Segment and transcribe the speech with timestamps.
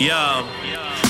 [0.00, 0.44] Yo,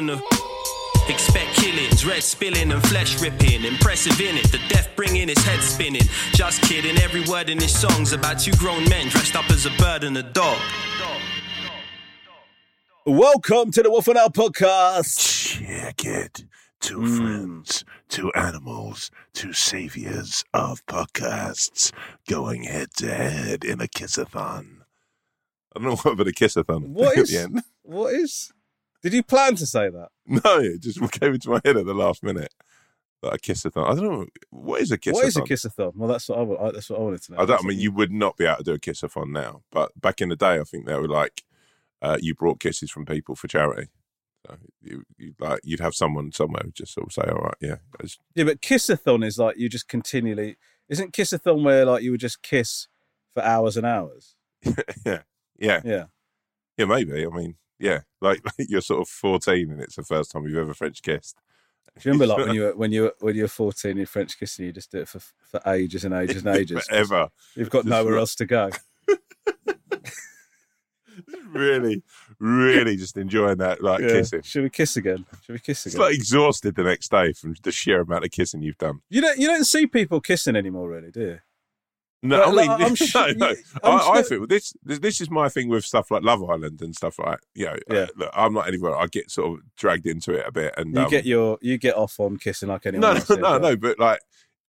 [0.00, 0.22] and a.
[1.08, 3.64] Expect killings, red spilling and flesh ripping.
[3.64, 6.02] Impressive in it, the death bringing his head spinning.
[6.32, 9.70] Just kidding, every word in his song's about two grown men dressed up as a
[9.78, 10.58] bird and a dog.
[13.06, 15.58] Welcome to the Wolf and Owl podcast.
[15.58, 16.44] Check it.
[16.80, 17.16] Two Mm.
[17.18, 21.92] friends, two animals, two saviors of podcasts
[22.26, 24.76] going head to head in a kissathon.
[25.74, 26.88] I don't know what but a kissathon.
[26.88, 27.30] What at is?
[27.32, 27.62] the end.
[27.82, 28.52] What is?
[29.02, 30.08] Did you plan to say that?
[30.44, 32.52] No, it just came into my head at the last minute.
[33.22, 33.84] Like a kissathon.
[33.90, 34.26] I don't know.
[34.50, 35.12] What is a kissathon?
[35.14, 35.94] What is a kissathon?
[35.96, 37.38] Well, that's what I, wa- I that's what I wanted to know.
[37.38, 37.64] I don't.
[37.64, 40.28] I mean, you would not be able to do a kissathon now, but back in
[40.30, 41.42] the day, I think they were like,
[42.00, 43.88] uh, you brought kisses from people for charity.
[44.46, 47.76] So you, you like you'd have someone somewhere just sort of say, "All right, yeah,
[48.34, 50.56] Yeah, but kissathon is like you just continually.
[50.88, 52.88] Isn't kissathon where like you would just kiss
[53.34, 54.34] for hours and hours?
[55.04, 55.22] yeah,
[55.58, 56.04] yeah, Yeah.
[56.78, 57.26] yeah, maybe.
[57.26, 60.74] I mean, yeah, like, you're sort of 14 and it's the first time you've ever
[60.74, 61.36] French kissed.
[61.98, 64.06] Do you remember like when you were when you were when you were fourteen, you
[64.06, 66.86] French kissing, you just do it for for ages and ages and ages.
[66.86, 67.28] Forever.
[67.56, 68.70] You've got Just nowhere else to go.
[71.52, 72.02] really,
[72.38, 74.08] really just enjoying that, like Yeah.
[74.08, 74.42] kissing.
[74.42, 75.26] Should we kiss again?
[75.44, 76.06] Should we kiss It's again?
[76.06, 79.00] like exhausted the next day from the sheer amount of kissing you've done.
[79.08, 81.38] you don't you don't see people kissing anymore, really, do you?
[82.22, 83.54] No, I mean, like, I'm no, sure- no.
[83.82, 84.98] I'm I, I feel this, this.
[84.98, 87.76] This is my thing with stuff like Love Island and stuff like you know.
[87.90, 87.96] Yeah.
[88.00, 88.94] uh, look, I'm not anywhere.
[88.94, 91.78] I get sort of dragged into it a bit, and You um, get your you
[91.78, 93.30] get off on kissing like anyone no, else.
[93.30, 93.76] no, no, no.
[93.76, 94.20] But like,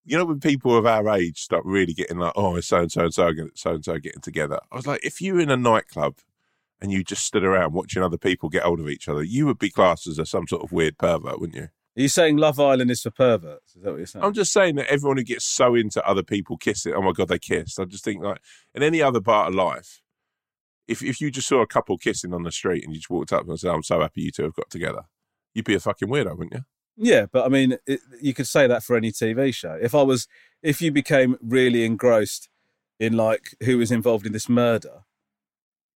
[0.06, 3.02] you know, when people of our age start really getting like, oh, so and so
[3.04, 4.60] and so, so and so getting together.
[4.72, 6.20] I was like, if you were in a nightclub
[6.82, 9.60] and you just stood around watching other people get hold of each other, you would
[9.60, 11.68] be classed as a, some sort of weird pervert, wouldn't you?
[11.98, 13.76] Are you saying Love Island is for perverts?
[13.76, 14.24] Is that what you're saying?
[14.24, 17.28] I'm just saying that everyone who gets so into other people kissing, oh my god,
[17.28, 17.80] they kissed.
[17.80, 18.40] I just think like
[18.74, 20.02] in any other part of life,
[20.88, 23.34] if if you just saw a couple kissing on the street and you just walked
[23.34, 25.04] up and said, "I'm so happy you two have got together,"
[25.54, 26.62] you'd be a fucking weirdo, wouldn't you?
[26.98, 29.78] Yeah, but I mean, it, you could say that for any TV show.
[29.82, 30.28] If I was,
[30.62, 32.50] if you became really engrossed
[33.00, 35.04] in like who was involved in this murder,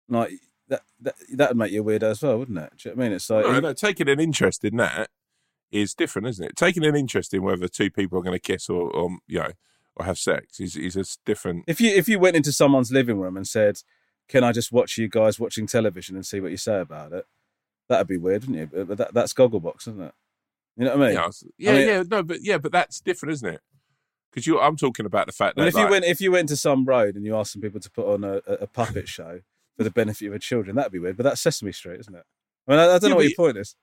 [0.08, 0.32] like
[0.68, 2.72] that that that would make you a weirdo as well, wouldn't it?
[2.78, 3.16] Do you know what I mean?
[3.16, 5.10] It's like No, no, taking an interest in that
[5.72, 6.56] is different, isn't it?
[6.56, 9.50] Taking an interest in whether two people are going to kiss or, or you know,
[9.96, 11.64] or have sex is is a different.
[11.66, 13.78] if you if you went into someone's living room and said,
[14.28, 17.24] "Can I just watch you guys watching television and see what you say about it?"
[17.88, 18.84] That'd be weird, wouldn't you?
[18.84, 20.14] But that, that's Gogglebox, isn't it?
[20.76, 21.14] You know what I mean?
[21.16, 21.28] Yeah,
[21.58, 23.60] yeah, mean- yeah, no, but yeah, but that's different, isn't it?
[24.30, 26.48] Because you, I'm talking about the fact that if you like- went if you went
[26.48, 29.40] to some road and you asked some people to put on a, a puppet show
[29.76, 31.16] for the benefit of your children, that'd be weird.
[31.18, 32.24] But that's Sesame Street, isn't it?
[32.66, 33.76] I mean, I, I don't Yeah, know what your point is.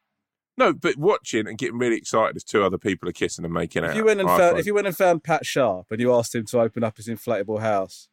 [0.59, 3.83] No, but watching and getting really excited as two other people are kissing and making
[3.83, 3.91] out.
[3.91, 6.13] If you went and found find- if you went and found Pat Sharp and you
[6.13, 8.09] asked him to open up his inflatable house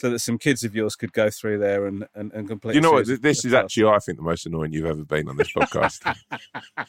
[0.00, 2.74] so that some kids of yours could go through there and and, and complete.
[2.74, 3.06] you know what?
[3.22, 6.14] This is actually, I think, the most annoying you've ever been on this podcast.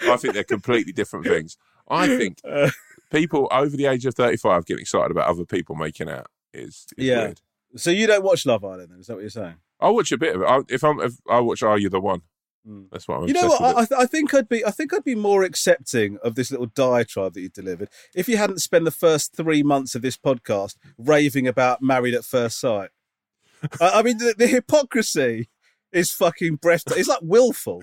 [0.00, 1.56] I think they're completely different things.
[1.88, 2.70] I think Uh,
[3.10, 7.06] people over the age of 35 getting excited about other people making out is, is
[7.06, 7.24] Yeah.
[7.24, 7.40] weird.
[7.76, 9.00] so you don't watch Love Island, then?
[9.00, 9.54] Is that what you're saying?
[9.80, 10.44] I watch a bit of it.
[10.46, 12.22] I, if I'm, if I watch Are You the One?
[12.68, 12.88] Mm.
[12.90, 13.28] That's what I'm.
[13.28, 13.60] You know what?
[13.60, 16.50] I, I, th- I think I'd be I think I'd be more accepting of this
[16.50, 20.16] little diatribe that you delivered if you hadn't spent the first three months of this
[20.16, 22.90] podcast raving about Married at First Sight.
[23.80, 25.48] I, I mean, the, the hypocrisy
[25.92, 27.00] is fucking breathtaking.
[27.00, 27.82] It's like willful.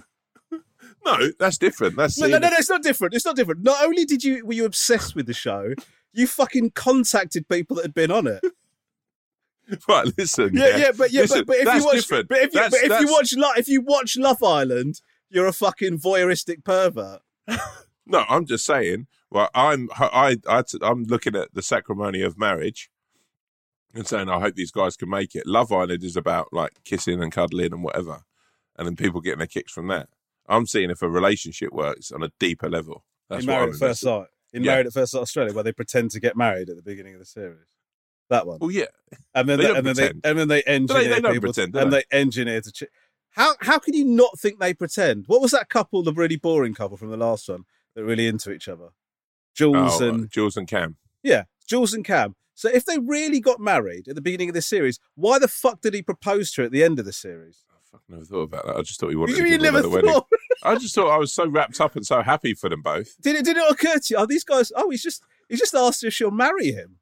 [1.04, 1.96] No, that's different.
[1.96, 3.16] That's No, no, no, no, it's not different.
[3.16, 3.64] It's not different.
[3.64, 5.74] Not only did you were you obsessed with the show,
[6.14, 8.44] you fucking contacted people that had been on it.
[9.88, 10.52] Right, listen.
[10.54, 12.30] Yeah, yeah, but yeah, Listen, but, but if that's you watch, different.
[12.30, 15.48] but if you, That's- but if you watch, Lo- if you watch Love Island, you're
[15.48, 17.22] a fucking voyeuristic pervert.
[18.08, 19.08] No, I'm just saying.
[19.30, 22.90] Well, I'm I, I I'm looking at the sacrimony of marriage
[23.94, 25.46] and saying I hope these guys can make it.
[25.46, 28.24] Love Island is about like kissing and cuddling and whatever,
[28.78, 30.10] and then people getting their kicks from that.
[30.50, 33.06] I'm seeing if a relationship works on a deeper level.
[33.30, 34.28] That's in what Married I'm at First Sight.
[34.52, 34.72] In Yeah.
[34.72, 37.20] Married at First Sight Australia, where they pretend to get married at the beginning of
[37.20, 37.68] the series.
[38.32, 38.60] That one.
[38.62, 38.86] Well, yeah,
[39.36, 41.76] and then they they, and then they and then they engineer they don't people pretend,
[41.76, 42.06] and they?
[42.10, 42.72] they engineer to.
[42.72, 42.84] Ch-
[43.32, 45.26] how how can you not think they pretend?
[45.28, 48.54] What was that couple, the really boring couple from the last one, that really into
[48.54, 48.92] each other?
[49.54, 50.96] Jules oh, and uh, Jules and Cam.
[51.24, 52.36] yeah, Jules and Cam.
[52.56, 55.82] So if they really got married at the beginning of this series, why the fuck
[55.82, 57.66] did he propose to her at the end of the series?
[57.70, 58.78] I fucking never thought about that.
[58.78, 60.22] I just thought he wanted You, to give never the wedding.
[60.64, 63.22] I just thought I was so wrapped up and so happy for them both.
[63.22, 64.16] Did it did it occur to you?
[64.18, 64.72] Oh, these guys.
[64.74, 67.00] Oh, he's just he's just asked if she'll marry him.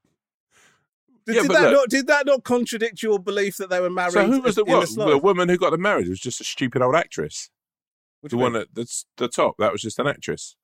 [1.29, 3.89] Did, Yeah, did that look- not did that not contradict your belief that they were
[3.89, 4.13] married?
[4.13, 6.07] So who was the, what, the woman who got them married?
[6.07, 7.49] It was just a stupid old actress.
[8.21, 8.53] Which the one?
[8.53, 8.85] one at the,
[9.17, 9.55] the top.
[9.59, 10.55] That was just an actress.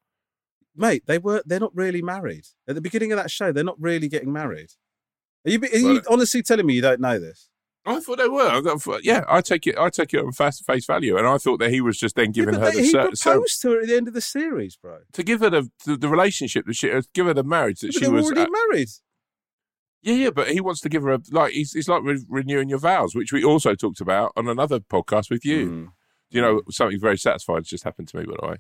[0.76, 2.46] mate, they were they're not really married.
[2.68, 4.72] At the beginning of that show, they're not really getting married.
[5.46, 7.50] Are you, are you honestly telling me you don't know this?
[7.88, 8.50] I thought they were.
[8.50, 9.78] I thought- yeah, I take it.
[9.78, 12.32] I take it on fast face value, and I thought that he was just then
[12.32, 14.76] giving yeah, her the he cer- proposed to her at the end of the series,
[14.76, 14.98] bro.
[15.14, 17.94] to give her the, the the relationship that she uh, give her the marriage that
[17.94, 18.26] she was.
[18.26, 18.90] already uh, married.
[20.06, 21.54] Yeah, yeah, but he wants to give her a like.
[21.54, 25.32] He's, he's like re- renewing your vows, which we also talked about on another podcast
[25.32, 25.70] with you.
[25.70, 25.88] Mm.
[26.30, 28.58] You know, something very satisfying just happened to me, by the way.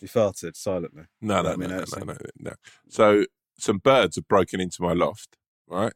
[0.00, 1.04] He farted silently.
[1.20, 2.52] No, no, no, no, no, no, no.
[2.88, 3.26] So
[3.58, 5.36] some birds have broken into my loft,
[5.66, 5.94] right?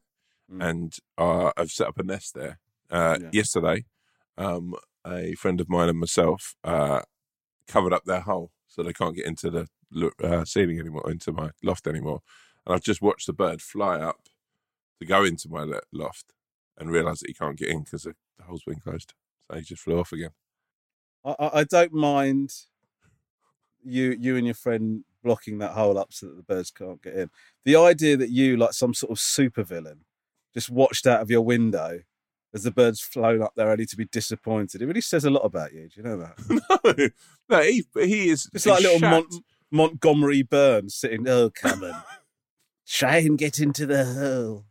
[0.51, 0.69] Mm.
[0.69, 2.59] And uh, I've set up a nest there.
[2.89, 3.29] Uh, Yeah.
[3.31, 3.85] Yesterday,
[4.37, 4.73] um,
[5.05, 7.01] a friend of mine and myself uh,
[7.67, 9.67] covered up their hole so they can't get into the
[10.23, 12.21] uh, ceiling anymore, into my loft anymore.
[12.65, 14.28] And I've just watched the bird fly up
[14.99, 16.33] to go into my loft
[16.77, 19.13] and realise that he can't get in because the, the hole's been closed.
[19.49, 20.31] So he just flew off again.
[21.25, 22.53] I, I, don't mind
[23.83, 27.15] you you and your friend blocking that hole up so that the birds can't get
[27.15, 27.29] in.
[27.65, 29.99] The idea that you, like some sort of supervillain,
[30.53, 32.01] just watched out of your window
[32.53, 34.81] as the birds flown up there only to be disappointed.
[34.81, 35.89] It really says a lot about you.
[35.89, 37.11] Do you know that?
[37.49, 38.49] no, no, he he is.
[38.53, 38.99] It's like little.
[38.99, 39.27] Mon-
[39.71, 41.27] Montgomery Burns sitting.
[41.27, 42.03] Oh, come on,
[42.87, 44.65] try and get into the hole.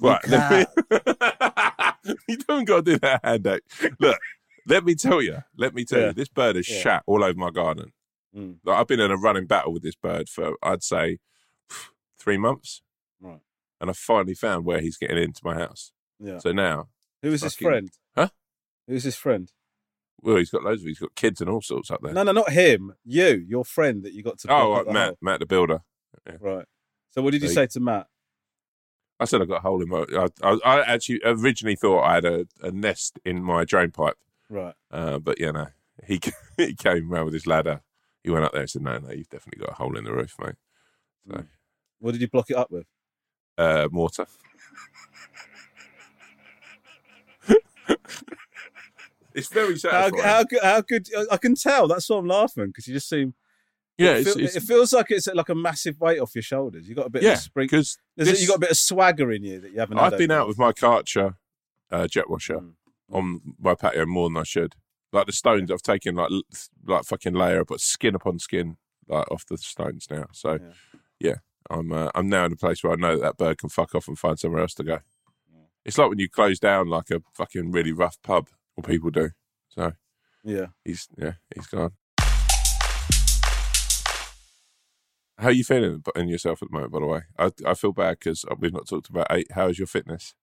[0.00, 0.20] Right.
[0.26, 3.62] You me- you don't got to do that hand act.
[4.00, 4.18] Look,
[4.66, 5.38] let me tell you.
[5.56, 6.06] Let me tell Yeah.
[6.08, 6.12] you.
[6.12, 6.80] This bird has Yeah.
[6.80, 7.92] shat all over my garden.
[8.36, 8.56] Mm.
[8.64, 11.18] Like, I've been in a running battle with this bird for, I'd say,
[12.18, 12.82] three months.
[13.20, 13.40] Right.
[13.80, 15.92] And I finally found where he's getting into my house.
[16.18, 16.38] Yeah.
[16.38, 16.88] So now,
[17.22, 17.90] Who is his friend?
[18.14, 18.28] Huh?
[18.86, 19.50] Who's his friend?
[20.22, 22.12] well, he's got loads of, he's got kids and all sorts up there.
[22.14, 22.94] No, no, not him.
[23.04, 24.52] You, your friend that you got to.
[24.52, 25.18] oh, right, Matt, hole.
[25.20, 25.80] Matt the builder.
[26.40, 26.64] Right.
[27.10, 28.06] So what did you So- say to Matt?
[29.18, 30.04] I said I got a hole in my.
[30.14, 34.16] I, I, I actually originally thought I had a, a nest in my drain pipe.
[34.50, 34.74] Right.
[34.90, 35.66] Uh, but yeah, know,
[36.06, 36.20] he
[36.56, 37.80] he came around with his ladder.
[38.22, 40.12] He went up there and said, "No, no, you've definitely got a hole in the
[40.12, 40.54] roof, mate."
[41.30, 41.44] So,
[41.98, 42.86] What did you block it up with?
[43.58, 44.26] uh, mortar.
[49.34, 50.22] it's very How, satisfying.
[50.24, 51.08] how, good- how good?
[51.30, 51.88] I can tell.
[51.88, 53.34] That's why I'm laughing because you just seem.
[53.98, 56.88] Yeah, it, feel- it's, it feels like it's like a massive weight off your shoulders.
[56.88, 57.66] You got a bit yeah, of spring.
[57.66, 59.98] because There's a- this- you got a bit of swagger in you that you haven't.
[59.98, 61.36] I've been out with my Karcher
[61.90, 62.72] uh, jet washer Mm.
[63.12, 64.74] on my patio more than I should.
[65.12, 66.30] Like the stones, I've taken like
[66.84, 68.76] like fucking layer, but skin upon skin,
[69.08, 70.26] like off the stones now.
[70.32, 70.98] So Yeah.
[71.20, 71.34] yeah,
[71.70, 73.94] I'm uh, I'm now in a place where I know that, that bird can fuck
[73.94, 74.98] off and find somewhere else to go.
[75.84, 79.30] It's like when you close down like a fucking really rough pub, or people do.
[79.68, 79.92] So
[80.42, 80.66] Yeah.
[80.84, 81.92] he's yeah, he's gone.
[85.38, 86.92] How are you feeling in yourself at the moment?
[86.92, 89.52] By the way, I I feel bad because we've not talked about eight.
[89.52, 90.34] How is your fitness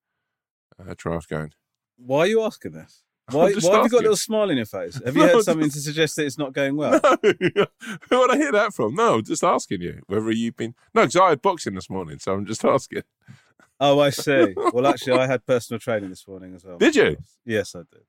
[0.80, 1.54] uh, draft going?
[1.98, 3.04] Why are you asking this?
[3.32, 5.00] Why, just why have you got a little smile on your face?
[5.06, 7.00] Have you No, heard just- something to suggest that it's not going well?
[7.24, 7.66] No,
[8.10, 8.96] who would I hear that from?
[8.96, 10.76] No, I'm just asking you whether you've been.
[10.94, 13.04] No, because I had boxing this morning, so I'm just asking.
[13.80, 14.54] Oh, I see.
[14.74, 16.78] Well, actually, I had personal training this morning as well.
[16.78, 17.16] Did you?
[17.46, 18.04] Yes, I did.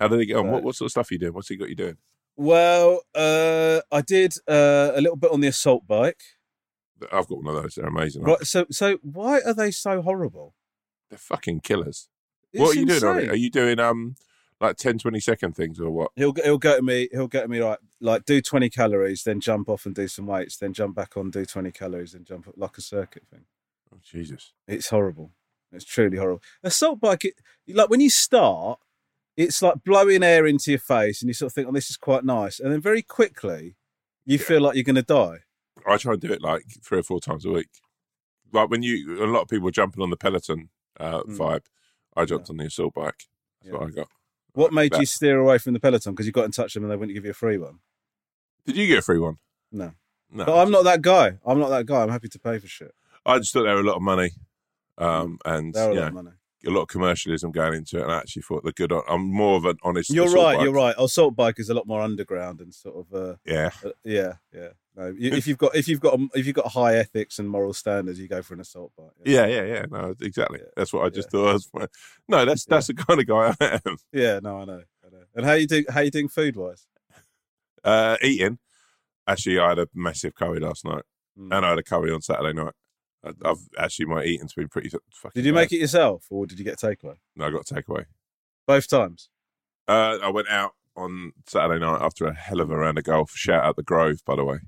[0.00, 0.46] How did it get on?
[0.46, 0.54] Right.
[0.54, 1.34] What, what sort of stuff are you doing?
[1.34, 1.96] What's he got you doing?
[2.38, 6.22] Well, uh, I did uh, a little bit on the assault bike.
[7.12, 7.74] I've got one of those.
[7.74, 8.22] They're amazing.
[8.22, 8.46] Right.
[8.46, 10.54] So, so why are they so horrible?
[11.10, 12.08] They're fucking killers.
[12.52, 13.30] It's what are you doing on it?
[13.30, 14.14] Are you doing um
[14.60, 16.12] like 10, 20 second things or what?
[16.14, 17.08] He'll he'll go to me.
[17.10, 20.26] He'll go to me like like do twenty calories, then jump off and do some
[20.26, 23.46] weights, then jump back on, do twenty calories, then jump up like a circuit thing.
[23.92, 24.52] Oh, Jesus.
[24.68, 25.32] It's horrible.
[25.72, 26.42] It's truly horrible.
[26.62, 27.34] Assault bike, it,
[27.68, 28.78] like when you start,
[29.38, 31.96] it's like blowing air into your face, and you sort of think, "Oh, this is
[31.96, 33.76] quite nice," and then very quickly,
[34.26, 35.38] you feel like you're going to die.
[35.86, 37.68] I try and do it like three or four times a week.
[38.52, 41.36] Like when you, a lot of people are jumping on the Peloton uh, Mm.
[41.38, 41.64] vibe.
[42.16, 43.24] I jumped on the assault bike.
[43.62, 43.78] That's Yeah.
[43.78, 44.08] what I got.
[44.54, 46.12] What made That- you steer away from the peloton?
[46.12, 47.78] Because you got in touch with them and they wouldn't give you a free one.
[48.66, 49.36] Did you get a free one?
[49.70, 49.92] No.
[50.32, 50.44] No.
[50.46, 51.38] But I'm not that guy.
[51.46, 52.02] I'm not that guy.
[52.02, 52.92] I'm happy to pay for shit.
[53.24, 54.30] I just thought they were a lot of money,
[54.98, 56.30] um, and They're a you lot of money.
[56.66, 58.02] A lot of commercialism going into it.
[58.02, 58.92] And I actually thought the good.
[58.92, 60.10] I'm more of an honest.
[60.10, 60.60] You're right.
[60.60, 60.94] You're right.
[60.98, 63.14] Assault bike is a lot more underground and sort of.
[63.14, 64.68] Uh, Yeah, uh, yeah, yeah.
[64.96, 68.18] No, if you've got if you've got if you've got high ethics and moral standards,
[68.18, 69.10] you go for an assault bike.
[69.24, 69.84] yeah, yeah, yeah.
[69.88, 70.58] No, exactly.
[70.60, 70.70] Yeah.
[70.76, 71.40] That's what I just Yeah.
[71.40, 71.48] thought.
[71.74, 71.88] I was,
[72.28, 72.74] no, that's Yeah.
[72.74, 73.96] that's the kind of guy I am.
[74.12, 74.40] Yeah.
[74.42, 74.82] No, I know.
[75.06, 75.22] I know.
[75.36, 75.84] And how you doing?
[75.88, 76.86] How you doing food wise?
[77.84, 78.58] Uh, eating.
[79.26, 81.02] Actually, I had a massive curry last night,
[81.38, 81.56] Mm.
[81.56, 82.72] and I had a curry on Saturday night.
[83.24, 85.32] I, I've actually my eating's been pretty fucking.
[85.34, 85.60] Did you bad.
[85.60, 87.16] make it yourself or did you get takeaway?
[87.36, 88.04] No, I got takeaway.
[88.66, 89.28] Both times.
[89.86, 93.30] Uh, I went out on Saturday night after a hell of a round of golf.
[93.34, 94.58] Shout out the Grove, by the way.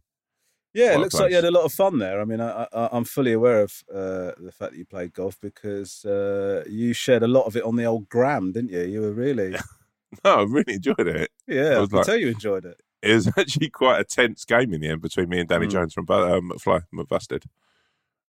[0.73, 2.21] Yeah, it looks like you had a lot of fun there.
[2.21, 5.37] I mean, I, I, I'm fully aware of uh, the fact that you played golf
[5.40, 8.83] because uh, you shared a lot of it on the old gram, didn't you?
[8.83, 9.50] You were really,
[10.25, 11.30] No, I really enjoyed it.
[11.49, 12.80] yeah, I I, was can like- tell you enjoyed it.
[13.02, 15.71] It was actually quite a tense game in the end between me and Danny Mm.
[15.73, 17.45] Jones from uh, McFly, McBusted.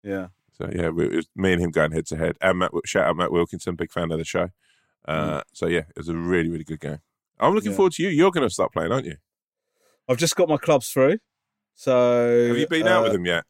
[0.07, 2.37] Yeah, So yeah, we, it was me and him going head to head.
[2.41, 4.49] And Matt, shout out Matt Wilkinson, big fan of the show.
[5.07, 6.99] Uh, So yeah, it was a really, really good game.
[7.39, 7.73] I'm looking Mm.
[7.73, 7.75] Yeah.
[7.77, 8.09] forward to you.
[8.09, 9.17] You're going to start playing, aren't you?
[10.09, 11.17] I've just got my clubs through.
[11.75, 13.43] So Have you been out uh, with them yet?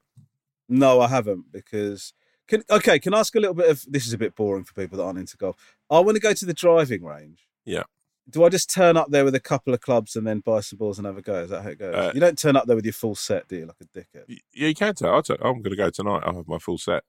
[0.68, 2.14] No, I haven't because.
[2.48, 4.74] Can, okay, can I ask a little bit of this is a bit boring for
[4.74, 5.56] people that aren't into golf.
[5.90, 7.46] I want to go to the driving range.
[7.66, 7.84] Yeah.
[8.30, 10.78] Do I just turn up there with a couple of clubs and then buy some
[10.78, 11.44] balls and have a go?
[11.44, 11.96] Is that how it goes?
[11.96, 13.66] Uh, you don't turn up there with your full set, do you?
[13.66, 14.26] Like a dickhead.
[14.54, 15.14] Yeah, you can tell.
[15.14, 15.38] I'll tell.
[15.42, 16.24] I'm going to go tonight.
[16.26, 17.04] I'll have my full set.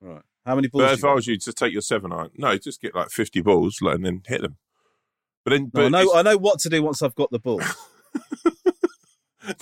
[0.00, 0.22] Right.
[0.46, 0.84] How many balls?
[0.84, 2.30] But if I was you, just take your seven iron.
[2.36, 4.56] No, just get like 50 balls like, and then hit them.
[5.44, 6.14] But then, No, but I know.
[6.14, 7.60] I know what to do once I've got the ball.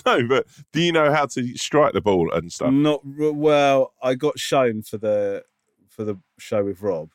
[0.05, 2.71] no, but do you know how to strike the ball and stuff?
[2.71, 3.93] Not well.
[4.01, 5.43] I got shown for the
[5.89, 7.09] for the show with Rob.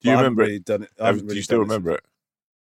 [0.00, 0.64] Do you but I haven't remember really it?
[0.64, 0.90] Done it.
[1.00, 2.04] I Have- haven't do you still remember it?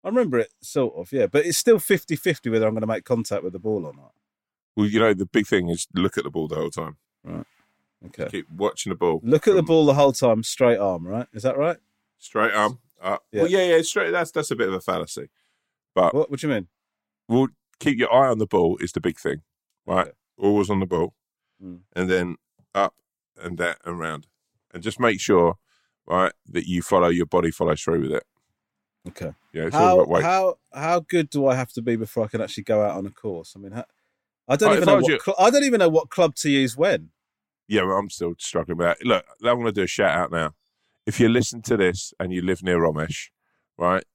[0.04, 1.28] I remember it sort of, yeah.
[1.28, 4.12] But it's still 50-50 whether I'm going to make contact with the ball or not.
[4.76, 6.98] Well, you know, the big thing is look at the ball the whole time.
[7.24, 7.46] Right.
[8.08, 8.28] Okay.
[8.30, 9.22] Keep watching the ball.
[9.24, 11.28] Look at the ball the whole time, straight arm, right?
[11.34, 11.78] Is that right?
[12.20, 12.80] Straight arm.
[13.02, 13.24] Up.
[13.32, 13.42] Yeah.
[13.44, 14.12] Well, yeah, yeah, straight.
[14.12, 15.30] That's that's a bit of a fallacy.
[15.96, 16.30] But What?
[16.32, 16.68] What do you mean?
[17.30, 17.48] well,
[17.80, 19.42] keep your eye on the ball is the big thing,
[19.86, 20.12] right?
[20.38, 21.14] Always on the ball,
[21.64, 21.80] Mm.
[21.96, 22.36] and then
[22.74, 22.96] up
[23.42, 24.28] and that and round,
[24.74, 25.56] and just make sure,
[26.06, 28.24] right, that you follow your body follows through with it.
[29.08, 29.34] Okay.
[29.54, 32.82] Yeah, How how how good do I have to be before I can actually go
[32.82, 33.54] out on a course?
[33.56, 33.86] I mean, how,
[34.48, 36.10] I don't Oh, even if I know what you- cl- I don't even know what
[36.10, 37.10] club to use when.
[37.68, 39.06] yeah, well, I'm still struggling with that.
[39.06, 40.54] Look, I'm going to do a shout out now.
[41.06, 43.30] If you listen to this and you live near Romesh,
[43.78, 44.06] right,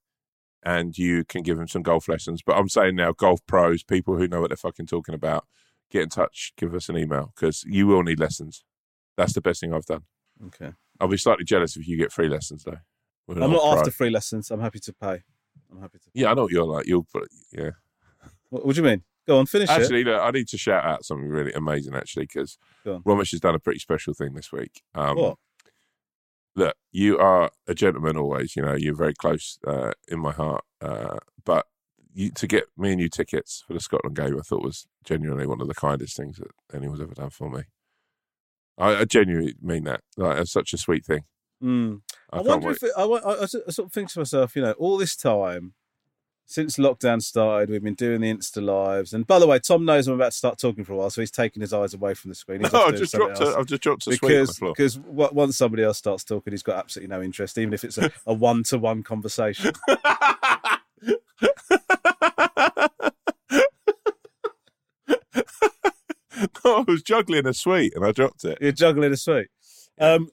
[0.63, 4.17] and you can give him some golf lessons, but I'm saying now, golf pros, people
[4.17, 5.47] who know what they're fucking talking about,
[5.91, 8.65] get in touch, give us an email because you will need lessons.
[9.19, 10.05] That's the best thing I've done.
[10.47, 10.73] Okay.
[10.99, 12.79] I'll be slightly jealous if you get free lessons though.
[13.29, 13.79] We're I'm not pro.
[13.79, 14.51] after free lessons.
[14.51, 15.23] I'm happy to pay.
[15.71, 16.05] I'm happy to.
[16.15, 16.87] Yeah, I know what you're like.
[16.87, 17.71] You'll, but yeah.
[18.49, 19.03] What, what do you mean?
[19.27, 19.73] Go on, finish it.
[19.73, 22.57] Actually, look, I need to shout out something really amazing actually because.
[22.87, 24.83] Romesh has done a pretty special thing this week.
[24.95, 25.37] Um, What?
[26.57, 28.57] look, you are a gentleman always.
[28.57, 30.65] You know, you're very close uh, in my heart.
[30.81, 31.67] Uh, but
[32.15, 35.47] you, to get me and you tickets for the Scotland game, I thought was genuinely
[35.47, 37.65] one of the kindest things that anyone's ever done for me.
[38.79, 40.01] I, I genuinely mean that.
[40.17, 41.25] Like, it's such a sweet thing.
[41.63, 42.03] Mm.
[42.33, 42.77] I, I, wonder wait.
[42.77, 45.75] if it, I, I, I sort of think to myself, you know, all this time
[46.51, 49.13] since lockdown started, we've been doing the Insta lives.
[49.13, 51.21] And by the way, Tom knows I'm about to start talking for a while, so
[51.21, 52.61] he's taking his eyes away from the screen.
[52.61, 53.39] He's No, I've just dropped.
[53.41, 53.55] A.
[53.55, 54.73] I've just dropped a sweet on the because floor.
[54.73, 57.99] because w- once somebody else starts talking, he's got absolutely no interest, even if it's
[57.99, 59.73] a, a one-to-one conversation.
[59.89, 59.99] no,
[66.65, 68.57] I was juggling a sweet and I dropped it.
[68.63, 69.49] You're juggling a sweet.
[70.01, 70.31] Um,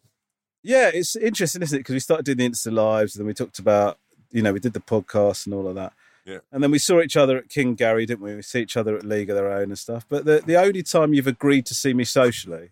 [0.65, 1.81] yeah, it's interesting, isn't it?
[1.81, 3.99] Because we started doing the Insta lives, and then we talked about,
[4.31, 5.93] you know, we did the podcast and all of that.
[6.25, 6.39] Yeah.
[6.51, 8.33] And then we saw each other at King Gary, didn't we?
[8.33, 10.07] We see each other at League of Their Own and stuff.
[10.09, 12.71] But the, the only time you've agreed to see me socially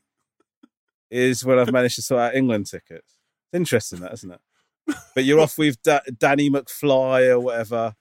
[1.12, 3.20] is when I've managed to sort out England tickets.
[3.46, 4.42] It's interesting, that, isn't it?
[5.14, 7.94] But you're off with da- Danny McFly or whatever,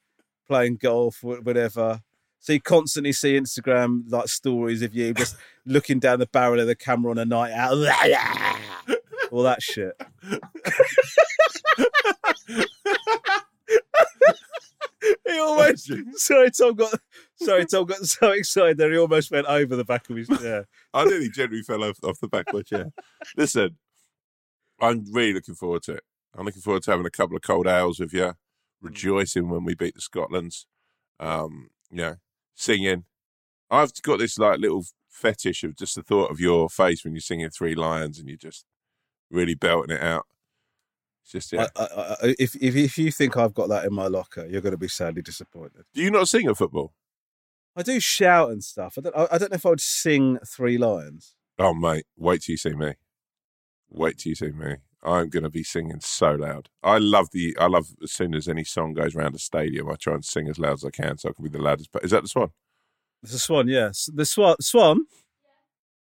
[0.48, 2.00] playing golf, wh- whatever.
[2.40, 6.66] So you constantly see Instagram like stories of you just looking down the barrel of
[6.66, 7.76] the camera on a night out,
[9.32, 10.00] all that shit.
[15.26, 16.94] he almost sorry Tom got
[17.36, 20.68] sorry Tom got so excited that he almost went over the back of his chair.
[20.92, 22.92] I nearly generally fell off, off the back of my chair.
[23.36, 23.78] Listen,
[24.80, 26.04] I'm really looking forward to it.
[26.36, 28.34] I'm looking forward to having a couple of cold ales with you,
[28.82, 30.66] rejoicing when we beat the Scotlands.
[31.18, 32.16] Um, you know,
[32.54, 33.04] singing.
[33.70, 37.20] I've got this like little fetish of just the thought of your face when you're
[37.20, 38.66] singing Three Lions and you're just
[39.32, 40.26] really belting it out.
[41.22, 41.66] It's just yeah.
[41.76, 44.60] I, I, I, if, if if you think I've got that in my locker, you're
[44.60, 45.84] going to be sadly disappointed.
[45.94, 46.92] Do you not sing at football?
[47.74, 48.98] I do shout and stuff.
[48.98, 49.16] I don't.
[49.16, 51.34] I, don't know if I would sing Three Lions.
[51.58, 52.94] Oh mate, wait till you see me.
[53.88, 54.76] Wait till you see me.
[55.04, 56.68] I'm going to be singing so loud.
[56.82, 57.56] I love the.
[57.58, 60.48] I love as soon as any song goes around a stadium, I try and sing
[60.48, 61.90] as loud as I can, so I can be the loudest.
[61.92, 62.50] But is that the Swan?
[63.22, 64.10] It's a swan, yes.
[64.12, 64.56] The swan.
[64.60, 65.06] Swan.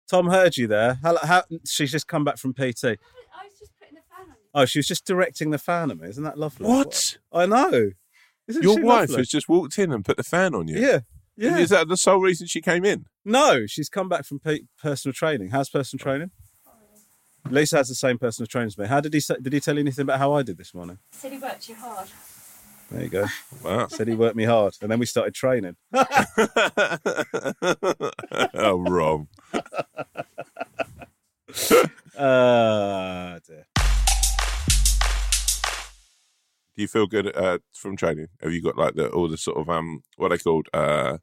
[0.09, 0.99] Tom heard you there.
[1.03, 2.59] How, how, she's just come back from PT.
[2.61, 4.37] I was just putting the fan on.
[4.55, 6.09] Oh, she was just directing the fan at me.
[6.09, 6.67] Isn't that lovely?
[6.67, 7.19] What?
[7.33, 7.91] I know.
[8.47, 8.62] Isn't?
[8.62, 9.17] Your she wife lovely?
[9.19, 10.79] has just walked in and put the fan on you.
[10.79, 11.00] Yeah.
[11.37, 11.59] Yeah.
[11.59, 13.05] Is that the sole reason she came in?
[13.25, 15.50] No, she's come back from pe- personal training.
[15.50, 16.31] How's personal training?
[17.49, 18.87] Lisa has the same personal training as me.
[18.87, 20.99] How did he say, did he tell you anything about how I did this morning?
[21.12, 22.09] Said he worked you hard.
[22.90, 23.26] There you go.
[23.62, 23.87] Wow.
[23.88, 25.76] Said he worked me hard, and then we started training.
[28.54, 29.28] oh, wrong.
[32.21, 33.64] Ah, dear.
[36.75, 38.26] Do you feel good uh, from training?
[38.42, 40.66] Have you got like the all the sort of um what are they called?
[40.75, 41.18] Uh,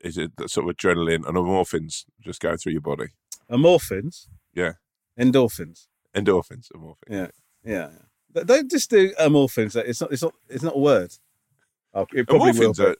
[0.00, 3.06] is it the sort of adrenaline and endorphins just going through your body?
[3.50, 4.26] Endorphins.
[4.54, 4.72] Yeah.
[5.18, 5.86] Endorphins.
[6.14, 6.96] Endorphins, endorphins.
[7.08, 7.28] Yeah.
[7.64, 7.88] Yeah.
[8.44, 9.76] Don't just do endorphins.
[9.76, 10.12] It's not.
[10.12, 10.34] It's not.
[10.48, 11.12] It's not a word.
[11.94, 12.70] Oh, it probably will.
[12.80, 12.94] Are,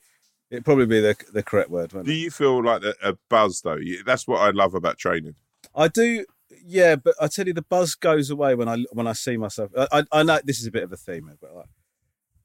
[0.50, 0.56] Be.
[0.56, 1.92] It probably be the the correct word.
[1.92, 2.16] Won't do it?
[2.16, 3.78] you feel like a, a buzz though?
[4.06, 5.34] That's what I love about training.
[5.74, 6.24] I do.
[6.64, 9.70] Yeah, but I tell you, the buzz goes away when I when I see myself.
[9.76, 11.66] I I, I know this is a bit of a theme, but like,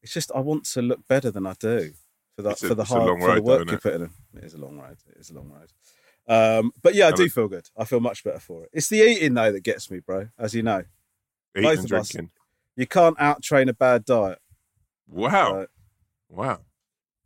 [0.02, 1.94] it's just I want to look better than I do
[2.36, 4.10] for the a- for the hard for the though, work isn't you put in.
[4.36, 4.98] It is a long road.
[5.10, 5.72] It is a long road.
[6.28, 7.70] Um, but yeah, I And do it- feel good.
[7.78, 8.70] I feel much better for it.
[8.74, 10.30] It's the eating though that gets me, bro.
[10.38, 10.84] As you know,
[11.56, 12.16] Eating Both and of us.
[12.82, 14.40] You can't out train a bad diet.
[15.08, 15.68] Wow.
[16.30, 16.62] Wow.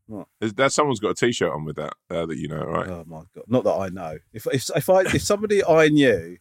[0.07, 0.27] What?
[0.39, 2.87] Is that someone's got a T-shirt on with that uh, that you know, right?
[2.87, 3.45] Oh my god!
[3.47, 4.19] Not that I know.
[4.33, 6.37] If if if I if somebody I knew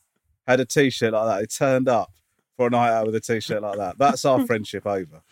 [0.46, 2.12] had a t-shirt like that, it turned up
[2.58, 3.96] for a night out with a t-shirt like that.
[3.96, 5.22] That's our friendship over.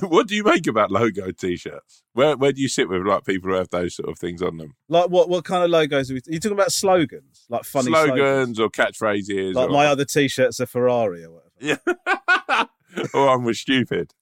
[0.00, 2.02] what do you make about logo T-shirts?
[2.12, 4.56] Where where do you sit with like people who have those sort of things on
[4.56, 4.74] them?
[4.88, 5.28] Like what?
[5.28, 6.20] What kind of logos are we?
[6.20, 7.46] Are you talking about slogans?
[7.48, 8.56] Like funny slogans?
[8.56, 9.54] slogans, or catchphrases?
[9.54, 9.72] Like or...
[9.72, 11.50] my other t-shirt's a Ferrari or whatever.
[11.60, 12.64] Yeah.
[13.14, 14.12] or oh, I'm with stupid.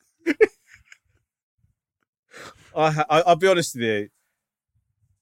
[2.77, 4.09] I, I I'll be honest with you.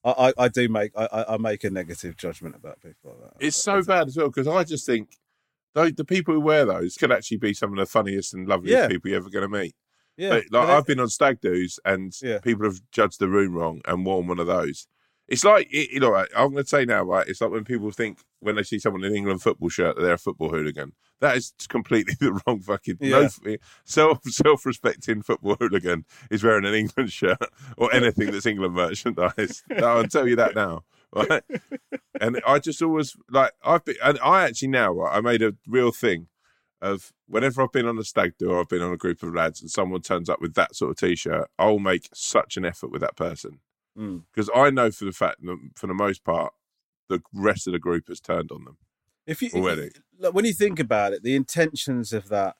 [0.03, 3.31] I, I, I do make I, I- I make a negative judgment about people like
[3.33, 3.45] that.
[3.45, 5.17] It's so bad as well because I just think
[5.73, 8.81] those, the people who wear those could actually be some of the funniest and loveliest
[8.83, 8.87] Yeah.
[8.87, 9.75] people you're ever going to meet.
[10.17, 10.39] yeah.
[10.51, 12.39] Like, I've been on stag do's and Yeah.
[12.39, 14.87] people have judged the room wrong and worn one of those.
[15.27, 16.15] It's like it, you know.
[16.15, 17.27] I'm going to say now, right?
[17.27, 20.13] It's like when people think when they see someone in England football shirt that they're
[20.13, 20.93] a football hooligan.
[21.21, 22.97] That is completely the wrong fucking.
[23.01, 23.27] No,
[23.85, 27.37] self self respecting football hooligan is wearing an England shirt
[27.77, 29.63] or anything that's England merchandise.
[29.77, 30.83] I'll tell you that now.
[31.13, 31.43] Right?
[32.21, 35.55] And I just always like I've been, and I actually now right, I made a
[35.67, 36.27] real thing
[36.81, 39.33] of whenever I've been on a stag do or I've been on a group of
[39.33, 42.91] lads and someone turns up with that sort of t-shirt, I'll make such an effort
[42.91, 43.59] with that person
[43.97, 44.21] Mm.
[44.31, 46.53] because I know for the fact that for the most part
[47.09, 48.77] the rest of the group has turned on them.
[49.29, 49.89] If you, already.
[50.17, 52.55] look, when you think about it, the intentions of that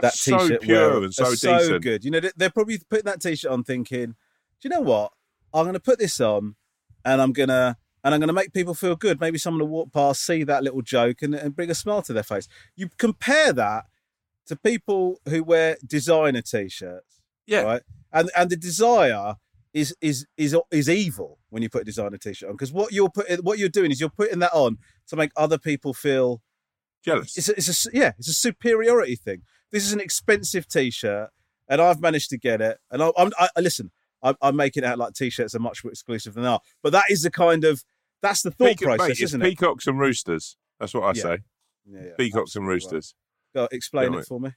[0.00, 2.04] that so t-shirt pure and so are so good.
[2.04, 4.14] You know, they- they're probably putting that t-shirt on thinking, do
[4.62, 5.12] you know what?
[5.52, 6.56] I'm going to put this on,
[7.04, 9.20] and I'm gonna and I'm going to make people feel good.
[9.20, 12.12] Maybe someone will walk past, see that little joke, and, and bring a smile to
[12.12, 12.48] their face.
[12.74, 13.84] You compare that
[14.46, 17.60] to people who wear designer t-shirts, Yeah.
[17.62, 17.82] right?
[18.12, 19.36] And and the desire
[19.74, 23.08] is is is is evil when you put a designer t-shirt on because what you're
[23.10, 24.78] putting what you're doing is you're putting that on
[25.12, 26.42] to make other people feel
[27.04, 27.36] Jealous.
[27.36, 31.30] it's a, it's a yeah it's a superiority thing this is an expensive t-shirt
[31.68, 33.90] and i've managed to get it and I, i'm I, I- listen
[34.22, 36.92] I, i'm making it out like t-shirts are much more exclusive than they are but
[36.92, 37.82] that is the kind of
[38.22, 40.56] that's the thought Peacock- process mate, isn't it peacocks and roosters.
[40.78, 41.22] That's what I Yeah.
[41.22, 41.38] say.
[41.86, 42.72] yeah, yeah, Peacocks and absolutely right.
[42.74, 43.14] roosters.
[43.54, 44.50] Go, explain it for me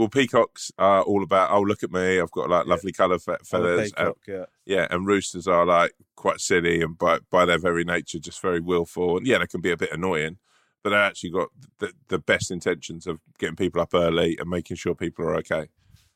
[0.00, 1.50] Well, peacocks are all about.
[1.50, 2.18] Oh, look at me!
[2.20, 2.70] I've got like Yeah.
[2.70, 3.92] lovely colour fe- feathers.
[3.98, 7.84] and- peacock, yeah Yeah, and roosters are like quite silly and by by their very
[7.84, 9.18] nature just very willful.
[9.18, 10.38] And yeah, they can be a bit annoying,
[10.82, 11.48] but they actually got
[11.80, 15.68] the, the best intentions of getting people up early and making sure people are okay.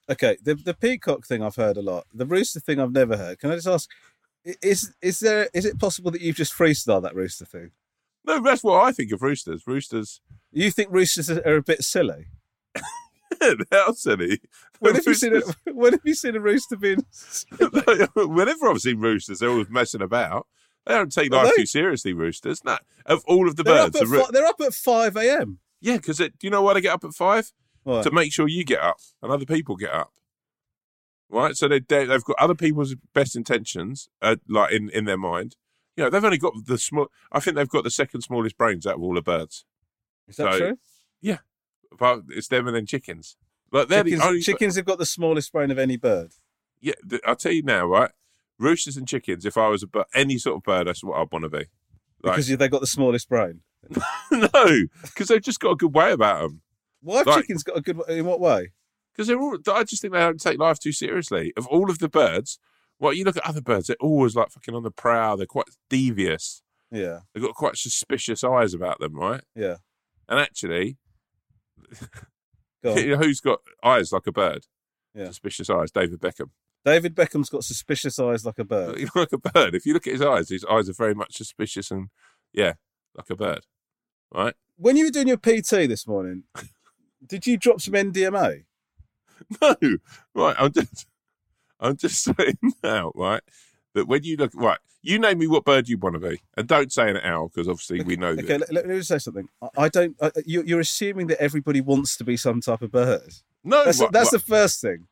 [0.08, 3.38] okay the, the peacock thing i've heard a lot the rooster thing i've never heard
[3.38, 3.90] can i just ask
[4.62, 7.70] is is there is it possible that you've just freestyled that rooster thing
[8.26, 9.66] No, that's what I think of roosters.
[9.66, 10.20] Roosters,
[10.52, 12.26] you think roosters are a bit silly
[13.72, 14.40] how silly.
[14.80, 17.04] when have you seen a, when have you seen a rooster being
[18.16, 20.46] Whenever I've seen roosters, they're always messing about.
[20.86, 22.62] They don't take life too seriously, roosters.
[22.64, 24.74] No, of all of the they're, birds, up at the roo- fi- they're up at
[24.74, 27.52] 5 a.m yeah, because do you know why they get up at five?
[27.82, 28.04] What?
[28.04, 30.12] To make sure you get up and other people get up.
[31.28, 31.54] right?
[31.54, 35.56] So they, they they've got other people's best intentions, uh, like in in their mind.
[35.94, 37.08] You know, they've only got the small.
[37.30, 39.66] I think they've got the second smallest brains out of all the birds.
[40.26, 40.78] Is that So- true?
[41.98, 43.36] But it's them and then chickens.
[43.72, 44.40] Like they're Chickens, the only.
[44.40, 46.32] chickens have got the smallest brain of any bird.
[46.80, 48.10] Yeah, th- I'll tell you now, right?
[48.58, 49.44] Roosters and chickens.
[49.44, 51.66] If I was a bir- any sort of bird, that's what I'd want to be.
[52.22, 53.60] Like, Because they've got the smallest brain.
[54.30, 56.60] no, because they've just got a good way about them.
[57.00, 57.98] Why have Like- chickens got a good?
[58.08, 58.72] In what way?
[59.12, 59.56] Because they're all.
[59.72, 61.52] I just think they don't take life too seriously.
[61.56, 62.58] Of all of the birds,
[62.98, 65.36] well, you look at other birds, they're always like fucking on the prowl.
[65.36, 66.62] They're quite devious.
[66.90, 69.42] Yeah, They've got quite suspicious eyes about them, right?
[69.56, 69.76] yeah.
[70.28, 70.94] And actually, Go on.
[71.73, 71.73] you know
[72.82, 74.66] who's got eyes like a bird?
[75.14, 75.26] Yeah.
[75.26, 75.90] Suspicious eyes.
[75.90, 76.50] David Beckham.
[76.84, 79.08] David Beckham's got suspicious eyes like a bird.
[79.14, 79.74] Like a bird.
[79.74, 82.08] If you look at his eyes, his eyes are very much suspicious and
[82.52, 82.74] yeah,
[83.16, 83.66] like a bird,
[84.32, 84.54] right?
[84.76, 86.44] When you were doing your PT this morning,
[87.26, 88.64] did you drop some MDMA?
[89.60, 89.76] No,
[90.34, 90.56] right.
[90.58, 91.06] I'm just,
[91.80, 93.42] I'm just saying now, right,
[93.94, 96.66] that when you look, right, you name me what bird you want to be, and
[96.68, 98.60] don't say an owl because obviously we know Okay, that.
[98.60, 99.48] let, let me just say something.
[99.62, 100.16] I, I don't.
[100.20, 103.32] I, you, you're assuming that everybody wants to be some type of bird.
[103.62, 105.06] No, That's that's the first thing.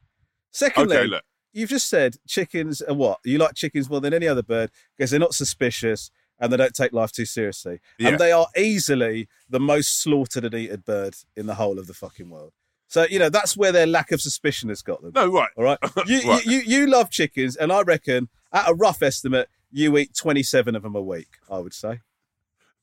[0.50, 1.20] Secondly, okay.
[1.54, 3.18] You've just said chickens are what?
[3.24, 6.74] You like chickens more than any other bird because they're not suspicious and they don't
[6.74, 7.80] take life too seriously.
[7.98, 8.08] Yeah.
[8.08, 11.94] And they are easily the most slaughtered and eaten bird in the whole of the
[11.94, 12.52] fucking world.
[12.88, 15.12] So, you know, that's where their lack of suspicion has got them.
[15.14, 15.50] no, right.
[15.56, 15.78] All right.
[16.06, 16.44] You, Right.
[16.44, 20.74] you, you, you love chickens, and I reckon, at a rough estimate, you eat 27
[20.76, 22.00] of them a week, I would say.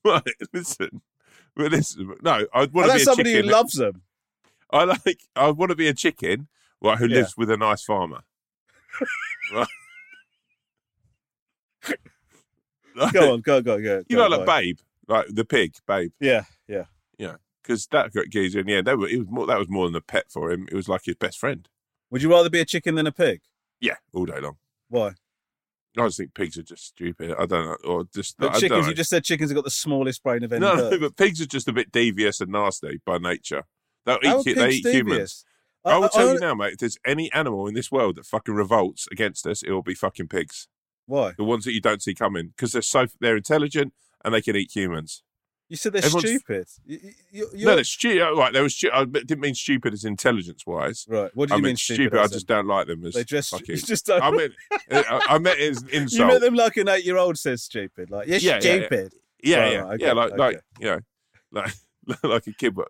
[0.04, 1.02] Right, listen.
[1.58, 2.16] Well, listen.
[2.22, 3.46] No, I'd want to be a somebody chicken.
[3.50, 4.02] who loves them.
[4.72, 5.20] I like.
[5.36, 6.48] I want to be a chicken,
[6.82, 6.98] right?
[6.98, 7.18] Who Yeah.
[7.18, 8.22] lives with a nice farmer.
[9.54, 9.68] right.
[13.14, 14.04] Go on, go, go, go.
[14.10, 14.46] You go, know, like go.
[14.46, 16.12] Babe, like the pig, Babe.
[16.20, 16.84] Yeah, yeah,
[17.18, 17.36] yeah.
[17.62, 19.86] Because that got geezer in the end, that was, it was more, that was more
[19.88, 20.68] than a pet for him.
[20.70, 21.68] It was like his best friend.
[22.10, 23.42] Would you rather be a chicken than a pig?
[23.80, 24.58] Yeah, all day long.
[24.90, 25.14] Why?
[25.98, 27.32] I just think pigs are just stupid.
[27.32, 29.64] I don't know, or just But I don't chickens, you just said chickens have got
[29.66, 30.92] the smallest brain of any no, bird.
[30.92, 33.64] no, but pigs are just a bit devious and nasty by nature.
[34.06, 35.10] They'll How eat, are they pigs eat humans.
[35.12, 35.46] devious?
[35.86, 36.74] I, will tell I- you now, mate.
[36.74, 39.96] If there's any animal in this world that fucking revolts against us, it will be
[39.96, 40.68] fucking pigs.
[41.06, 41.34] Why?
[41.38, 44.56] The ones that you don't see coming because they're so they're intelligent and they can
[44.56, 45.24] eat humans.
[45.70, 46.68] You said they're Everyone's- stupid.
[46.86, 47.00] You,
[47.54, 48.36] you, No, they're stupid.
[48.36, 51.06] Right, they were stu- I didn't mean stupid as intelligence wise.
[51.08, 51.30] right.
[51.36, 52.18] What do I you mean mean stupid.
[52.20, 53.66] I just don't like them as they just, fucking.
[53.76, 54.22] you just don't.
[54.24, 54.54] I meant
[54.90, 56.28] uh, I I meant it as an you insult.
[56.34, 58.10] met them like an eight-year-old says stupid.
[58.10, 58.80] Like, you're Yeah, yeah, yeah.
[58.88, 59.14] stupid.
[59.44, 60.14] Yeah, Right, yeah, right, okay, yeah.
[60.14, 60.38] Like, okay.
[60.38, 61.00] like, you know,
[61.52, 61.74] like,
[62.24, 62.74] like a kid.
[62.76, 62.88] But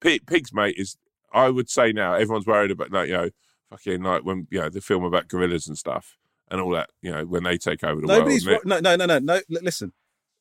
[0.00, 0.96] pig, pigs, mate, is
[1.32, 3.30] I would say now everyone's worried about like you know,
[3.70, 6.16] fucking like when you know the film about gorillas and stuff
[6.48, 6.90] and all that.
[7.02, 8.60] You know, when they take over the Nobody's world.
[8.64, 9.60] wor- no, no, no, no, no.
[9.62, 9.92] Listen,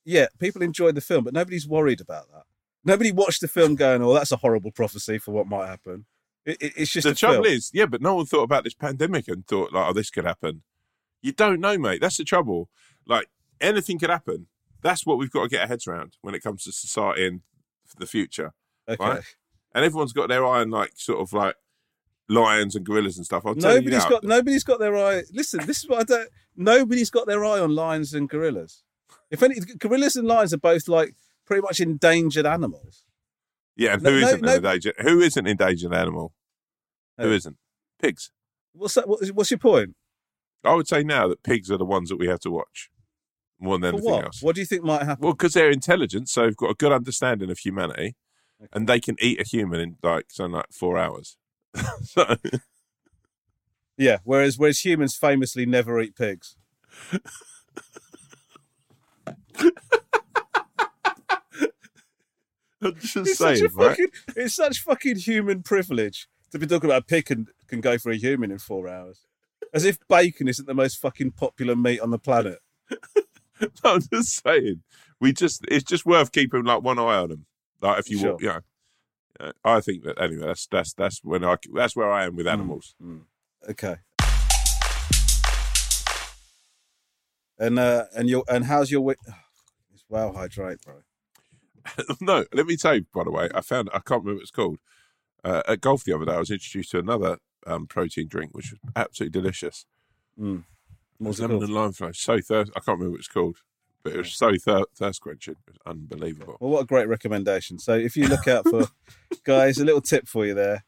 [0.10, 2.44] yeah, people enjoyed the film, but nobody's worried about that.
[2.84, 6.06] Nobody watched the film going, "Oh, that's a horrible prophecy for what might happen."
[6.46, 7.54] It, it, it's just the trouble film.
[7.54, 10.26] is, yeah, but no one thought about this pandemic and thought like, oh, this could
[10.26, 10.64] happen.
[11.22, 12.02] You don't know, mate.
[12.02, 12.70] That's the trouble.
[13.06, 13.28] Like
[13.62, 14.48] anything could happen.
[14.82, 17.42] That's what we've got to get our heads around when it comes to society and
[17.98, 18.54] the future.
[18.88, 18.98] okay.
[19.04, 19.24] right?
[19.76, 21.56] And everyone's got their eye on like sort of like
[22.30, 23.46] lions and gorillas and stuff.
[23.46, 25.24] I'll tell you Nobody's got nobody's got their eye.
[25.32, 26.30] Listen, this is what I don't.
[26.56, 28.84] Nobody's got their eye on lions and gorillas.
[29.32, 33.04] If any, gorillas and lions are both like pretty much endangered animals.
[33.76, 34.96] Yeah, and No- who no- isn't no- an endangered?
[35.00, 36.34] Who isn't endangered animal?
[37.18, 37.34] Who Who?
[37.34, 37.58] isn't?
[38.02, 38.32] Pigs.
[38.74, 39.08] What's that?
[39.08, 39.96] What, what's your point?
[40.64, 42.90] I would say now that pigs are the ones that we have to watch
[43.60, 44.26] more than anything what?
[44.26, 44.42] else.
[44.42, 45.24] What do you think might happen?
[45.24, 48.16] Well, because they're intelligent, so they've got a good understanding of humanity,
[48.74, 51.38] and they can eat a human in like something like four hours.
[52.04, 52.36] so,
[53.98, 54.18] Yeah.
[54.24, 56.56] Whereas whereas humans famously never eat pigs.
[62.82, 63.90] I'm just It's such saying, a right?
[63.90, 64.08] fucking.
[64.38, 68.10] It's such fucking human privilege to be talking about a pig can can go for
[68.12, 69.26] a human in four hours,
[69.74, 72.60] as if bacon isn't the most fucking popular meat on the planet.
[73.84, 74.82] I'm just saying.
[75.20, 77.46] We just it's just worth keeping like one eye on them.
[77.82, 78.32] Like if you Sure.
[78.34, 78.60] walk, you know.
[79.42, 80.46] Yeah, I think that anyway.
[80.48, 82.96] That's that's that's when I that's where I am with animals.
[83.70, 83.98] Okay.
[87.58, 89.18] And uh and your and how's your week?
[90.10, 90.96] Well hydrate, bro.
[92.22, 93.06] no, let me tell you.
[93.14, 94.80] By the way, I found I can't remember what it's called.
[95.44, 98.72] Uh, at golf the other day, I was introduced to another um, protein drink, which
[98.72, 99.86] was absolutely delicious.
[100.40, 100.64] Mm.
[101.20, 102.12] What's lemon and lime flow.
[102.12, 102.72] So thirst.
[102.76, 103.58] I can't remember what it's called,
[104.04, 105.56] but it was so thir- thirst quenching.
[105.68, 106.58] It was unbelievable.
[106.60, 107.78] Well, what a great recommendation.
[107.80, 108.88] So if you look out for
[109.44, 110.86] guys, a little tip for you there.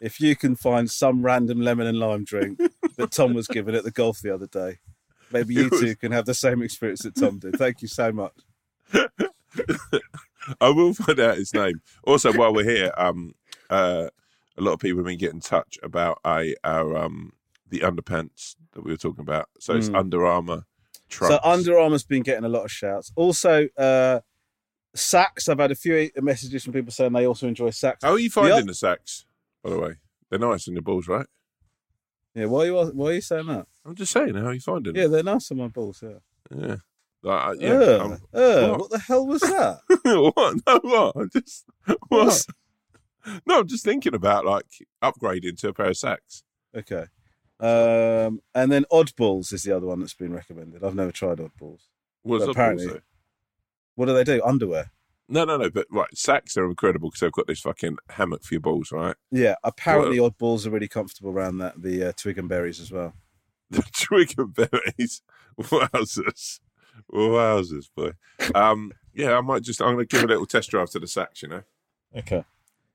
[0.00, 2.58] If you can find some random lemon and lime drink
[2.96, 4.78] that Tom was given at the golf the other day,
[5.32, 7.56] maybe you was- two can have the same experience that Tom did.
[7.56, 8.32] Thank you so much.
[10.60, 11.80] I will find out his name.
[12.04, 13.34] Also, while we're here, um,
[13.70, 14.08] uh,
[14.56, 17.32] a lot of people have been getting in touch about our um
[17.68, 19.48] the underpants that we were talking about.
[19.60, 19.98] So it's Mm.
[19.98, 20.64] Under Armour.
[21.10, 23.12] So Under Armour's been getting a lot of shouts.
[23.16, 24.20] Also, uh,
[24.96, 25.48] Saxx.
[25.48, 27.98] I've had a few messages from people saying they also enjoy Saxx.
[28.02, 29.24] How are you finding oth- the Saxx?
[29.62, 29.94] By the way,
[30.28, 31.26] they're nice in the balls, right?
[32.34, 33.66] Yeah, why are you why are you saying that?
[33.84, 34.92] I'm just saying, how you finding?
[34.94, 35.02] Them?
[35.02, 36.02] Yeah, they're nice on my balls.
[36.02, 36.18] Yeah.
[36.56, 36.76] yeah,
[37.22, 37.70] like, uh, yeah.
[37.72, 38.80] Ugh, I'm- ugh, what?
[38.80, 39.80] what the hell was that?
[40.34, 40.56] what?
[40.66, 41.16] No, what?
[41.16, 41.64] I'm just
[42.08, 42.46] what?
[43.46, 44.66] No, I'm just thinking about like
[45.02, 46.42] upgrading to a pair of Saxx.
[46.74, 47.04] Okay.
[47.60, 50.82] Um, and then Oddballs is the other one that's been recommended.
[50.82, 51.82] I've never tried Oddballs.
[52.22, 53.00] What's But up, apparently- also?
[53.94, 54.42] What do they do?
[54.42, 54.90] Underwear.
[55.32, 55.70] No, no, no.
[55.70, 59.16] But right, Saxx are incredible because they've got this fucking hammock for your balls, right?
[59.30, 63.14] Yeah, apparently Oddballs are really comfortable around that the uh, twig and berries as well.
[63.70, 65.22] The twig and berries.
[65.58, 66.60] Wowzers.
[67.10, 68.12] Wowzers, boy.
[68.54, 71.06] Um, yeah, I might just, I'm going to give a little test drive to the
[71.06, 71.62] Saxx, you know?
[72.16, 72.44] Okay.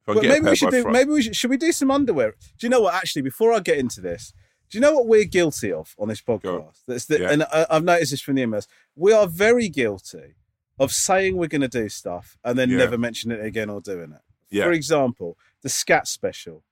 [0.06, 0.84] But maybe we should do.
[0.84, 1.36] Fri- Maybe we should.
[1.36, 2.32] Should we do some underwear?
[2.60, 2.94] Do you know what?
[2.94, 4.32] Actually, before I get into this,
[4.70, 6.40] do you know what we're guilty of on this Go on.
[6.40, 6.78] podcast?
[6.88, 7.32] That's the, Yeah.
[7.32, 8.68] and I, I've noticed this from the emails.
[8.96, 10.36] We are very guilty
[10.80, 12.78] of saying we're going to do stuff and then Yeah.
[12.78, 14.22] never mentioning it again or doing it.
[14.50, 14.64] Yeah.
[14.66, 16.64] For example, the scat special,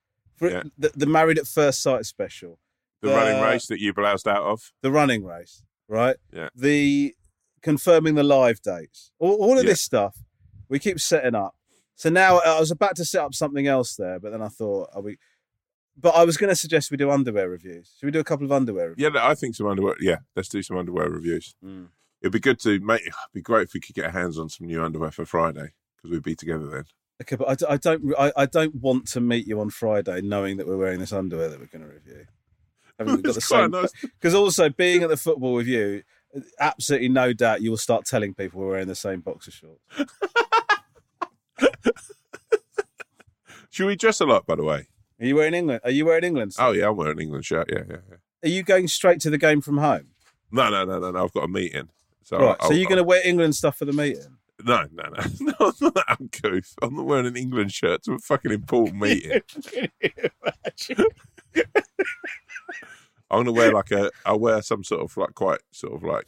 [0.42, 0.64] Yeah.
[0.78, 2.60] the, the married at first sight special,
[3.02, 4.72] the running uh, race that you bloused out of.
[4.82, 6.18] the running race, right?
[6.32, 6.50] Yeah.
[6.56, 7.16] The
[7.62, 10.18] confirming the live dates, all, all of this stuff,
[10.70, 11.56] we keep setting up.
[11.96, 14.90] So now I was about to set up something else there, but then I thought,
[14.94, 15.18] are we?
[15.98, 17.96] But I was going to suggest we do underwear reviews.
[17.98, 19.12] Should we do a couple of underwear reviews?
[19.14, 19.96] Yeah, I think some underwear.
[20.02, 21.56] Yeah, let's do some underwear reviews.
[21.64, 21.88] Mm.
[22.26, 23.02] It'd be good to make.
[23.02, 25.74] It'd be great if we could get our hands on some new underwear for Friday
[25.96, 26.86] because we'd be together then.
[27.22, 28.16] Okay, but I, I don't.
[28.18, 31.50] I, I don't want to meet you on Friday knowing that we're wearing this underwear
[31.50, 32.26] that we're going to review.
[32.98, 33.92] Haven't got the It's quite nice.
[34.02, 36.02] Because also being at the football with you,
[36.60, 39.84] absolutely no doubt you will start telling people we're wearing the same boxer shorts.
[43.70, 44.88] Should we dress a lot, by the way?
[45.20, 45.82] Are you wearing England?
[45.84, 46.54] Are you wearing England?
[46.54, 46.70] stuff?
[46.70, 47.70] Oh yeah, I'm wearing an England shirt.
[47.72, 48.16] Yeah, yeah, yeah.
[48.44, 50.08] Are you going straight to the game from home?
[50.52, 51.24] No, no, no, no, no.
[51.24, 51.90] I've got a meeting.
[52.26, 52.58] So right.
[52.60, 54.38] I'll, so you're going to wear England stuff for the meeting?
[54.64, 55.54] No, no, no, no.
[55.60, 56.74] I'm not that uncouth.
[56.82, 59.42] I'm not wearing an England shirt to a fucking important meeting.
[63.32, 64.12] I'm gonna wear like a.
[64.26, 66.26] I'll wear some sort of like quite sort of like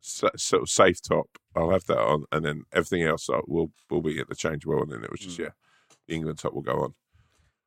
[0.00, 1.26] sort of safe top.
[1.54, 4.66] I'll have that on, and then everything else I will will be at the change
[4.66, 5.50] well, and then it was just yeah,
[6.08, 6.94] the England top will go on.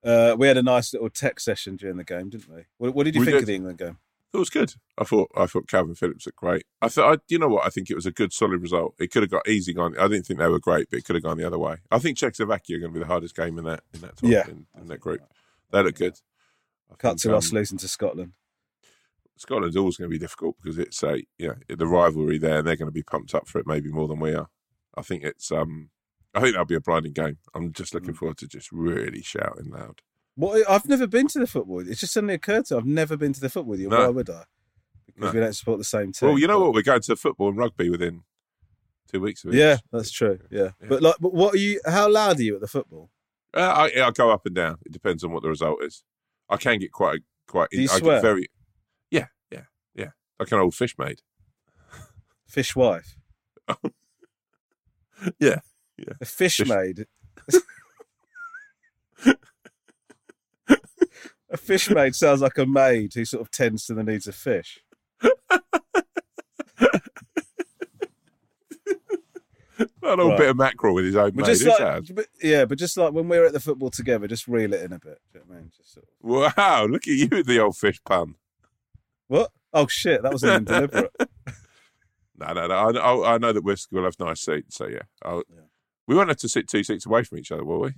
[0.03, 2.65] Uh, we had a nice little tech session during the game, didn't we?
[2.77, 3.43] What, what did you We think did.
[3.43, 3.97] of the England game?
[4.33, 4.73] It was good.
[4.97, 6.63] I thought I thought Kalvin Phillips looked great.
[6.81, 8.93] I thought I, you know what I think it was a good solid result.
[8.99, 9.97] It could have got easy gone.
[9.97, 11.77] I didn't think they were great, but it could have gone the other way.
[11.89, 14.29] I think Czechoslovakia are going to be the hardest game in that in that top,
[14.29, 14.47] Yeah.
[14.47, 15.21] in, in that group.
[15.71, 16.15] They look good.
[16.91, 18.33] I Cut think, to um, us losing to Scotland.
[19.37, 22.67] Scotland's always going to be difficult because it's a you know the rivalry there, and
[22.67, 24.47] they're going to be pumped up for it maybe more than we are.
[24.95, 25.89] I think it's um
[26.33, 27.37] I think that'll be a blinding game.
[27.53, 28.17] I'm just looking Mm.
[28.17, 30.01] forward to just really shouting loud.
[30.38, 30.69] What?
[30.69, 31.80] I've never been to the football.
[31.80, 32.80] It's just suddenly occurred to me.
[32.80, 33.89] I've never been to the football with you.
[33.89, 33.97] No.
[34.00, 34.43] Why would I?
[35.08, 35.39] Because No.
[35.39, 36.30] we don't support the same team.
[36.30, 36.73] Well, you know what?
[36.73, 38.21] We're going to football and rugby within
[39.12, 39.58] two weeks of it.
[39.58, 40.39] Yeah, that's true.
[40.52, 40.69] Yeah.
[40.82, 40.88] Yeah.
[40.89, 41.82] but like, but what are you?
[41.86, 43.10] How loud are you at the football?
[43.54, 44.78] Uh, I, I'll go up and down.
[44.86, 46.04] It depends on what the result is.
[46.50, 47.69] I can get quite quite.
[47.71, 48.17] Do you I swear?
[48.17, 48.47] get very.
[49.10, 49.63] Yeah, yeah,
[49.95, 50.10] yeah.
[50.39, 51.21] Like an old fish maid.
[52.47, 53.15] Fish wife.
[55.39, 55.62] Yeah,
[56.21, 57.08] A fish, Fish- maid.
[61.49, 64.36] a fish maid sounds like a maid who sort of tends to the needs of
[64.36, 64.79] fish.
[68.99, 70.38] a little Right.
[70.38, 71.62] bit of mackerel with his own But maid.
[71.65, 74.81] like, but, yeah, but just like when we're at the football together, just reel it
[74.81, 75.19] in a bit.
[75.33, 75.71] You know I mean?
[75.75, 76.86] Just sort of, Wow!
[76.86, 78.36] Look at you with the old fish pun.
[79.27, 79.51] what?
[79.73, 81.12] Oh shit, that wasn't even deliberate.
[82.39, 82.75] No, no, no.
[82.75, 84.99] I, I, I know that we're, we'll have nice seats, so yeah.
[85.25, 85.41] Yeah.
[86.05, 87.93] We won't have to sit two seats away from each other, will we?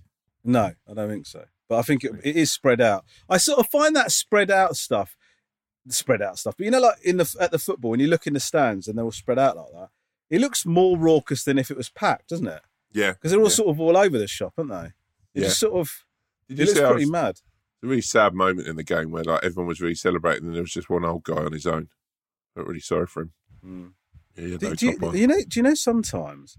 [0.45, 1.43] No, I don't think so.
[1.69, 3.05] But I think it, it is spread out.
[3.29, 5.15] I sort of find that spread out stuff,
[5.87, 6.55] spread out stuff.
[6.57, 8.87] But you know, like in the at the football, when you look in the stands
[8.87, 9.89] and they're all spread out like that,
[10.29, 12.61] it looks more raucous than if it was packed, doesn't it?
[12.91, 13.11] Yeah.
[13.13, 13.51] Because they're all Yeah.
[13.53, 14.85] sort of all over the shop, aren't they?
[15.35, 15.43] It Yeah.
[15.47, 15.91] just sort of
[16.47, 17.29] Did it looks pretty was, mad.
[17.29, 20.55] it's a really sad moment in the game where like everyone was really celebrating, and
[20.55, 21.89] there was just one old guy on his own.
[21.91, 23.33] I felt really sorry for him.
[23.63, 23.91] Mm.
[24.35, 25.39] Yeah, Do, no do you, you know?
[25.47, 26.57] Do you know sometimes?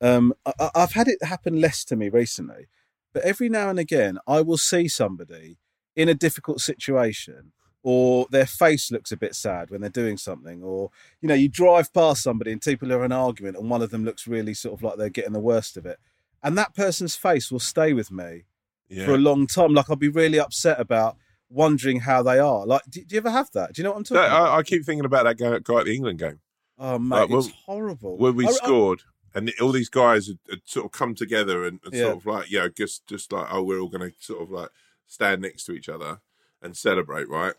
[0.00, 2.66] Um, I, I've had it happen less to me recently,
[3.12, 5.58] but every now and again, I will see somebody
[5.96, 10.62] in a difficult situation, or their face looks a bit sad when they're doing something,
[10.62, 10.90] or
[11.20, 13.90] you know, you drive past somebody and people are in an argument, and one of
[13.90, 15.98] them looks really sort of like they're getting the worst of it,
[16.42, 18.44] and that person's face will stay with me
[18.88, 19.04] yeah.
[19.04, 19.74] for a long time.
[19.74, 21.16] Like I'll be really upset about
[21.50, 22.66] wondering how they are.
[22.66, 23.72] Like, do, do you ever have that?
[23.72, 24.50] Do you know what I'm talking That- about?
[24.50, 26.40] I, I keep thinking about that guy, guy at the England game
[26.78, 28.16] oh mate, like, when- it's horrible.
[28.18, 29.02] where we I- I- scored,
[29.38, 32.02] and all these guys had, had sort of come together and, and Yeah.
[32.04, 34.50] sort of like, you know, just just like, oh, we're all going to sort of
[34.50, 34.68] like
[35.06, 36.20] stand next to each other
[36.60, 37.54] and celebrate, right?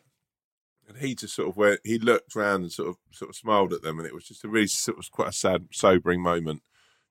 [0.88, 1.80] And he just sort of went.
[1.84, 4.44] He looked round and sort of sort of smiled at them, and it was just
[4.44, 6.62] a really sort of quite a sad, sobering moment.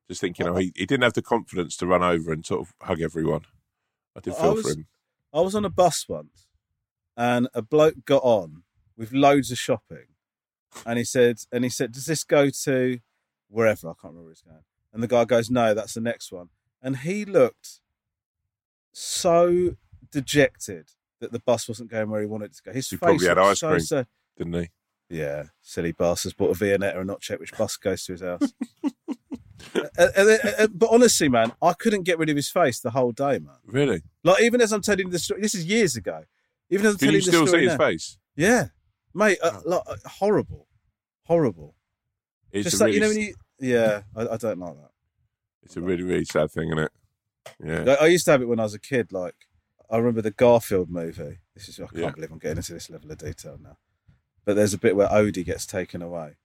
[0.09, 2.73] Just thinking, oh, he, he didn't have the confidence to run over and sort of
[2.87, 3.43] hug everyone.
[4.17, 4.87] I did I feel was- for him.
[5.33, 6.47] I was on a bus once,
[7.17, 8.63] and a bloke got on
[8.97, 10.07] with loads of shopping,
[10.87, 12.99] and he said, and he said, "Does this go to
[13.49, 14.65] wherever?" I can't remember where it's going.
[14.93, 16.49] And the guy goes, "No, that's the next one."
[16.83, 17.81] And he looked
[18.93, 19.77] so
[20.11, 22.73] dejected that the bus wasn't going where he wanted to go.
[22.73, 23.81] His He face probably had ice so cream.
[23.81, 24.07] sad.
[24.37, 24.71] Didn't he?
[25.11, 28.53] Yeah, silly bastards bought a Viennetta and not checked which bus goes to his house.
[29.75, 29.81] Uh,
[30.17, 33.39] uh, uh, but honestly, man, I couldn't get rid of his face the whole day,
[33.41, 33.57] man.
[33.67, 34.03] Really?
[34.23, 36.25] Like even as I'm telling you the story, this is years ago.
[36.71, 37.85] Even as I'm Can telling you you the still story see his now.
[37.87, 38.19] face?
[38.37, 38.67] Yeah,
[39.15, 39.63] mate, uh, Oh.
[39.69, 40.69] like, uh, horrible,
[41.25, 41.75] horrible.
[42.53, 44.91] It's Just like really, you know when you, yeah, I, I don't like that.
[45.63, 46.93] it's a really, really sad thing, isn't it?
[47.65, 47.97] Yeah.
[48.01, 49.13] I, I used to have it when I was a kid.
[49.13, 49.35] Like
[49.91, 51.39] I remember the Garfield movie.
[51.55, 52.11] This is I can't Yeah.
[52.11, 53.77] believe I'm getting into this level of detail now.
[54.45, 56.37] But there's a bit where Odie gets taken away,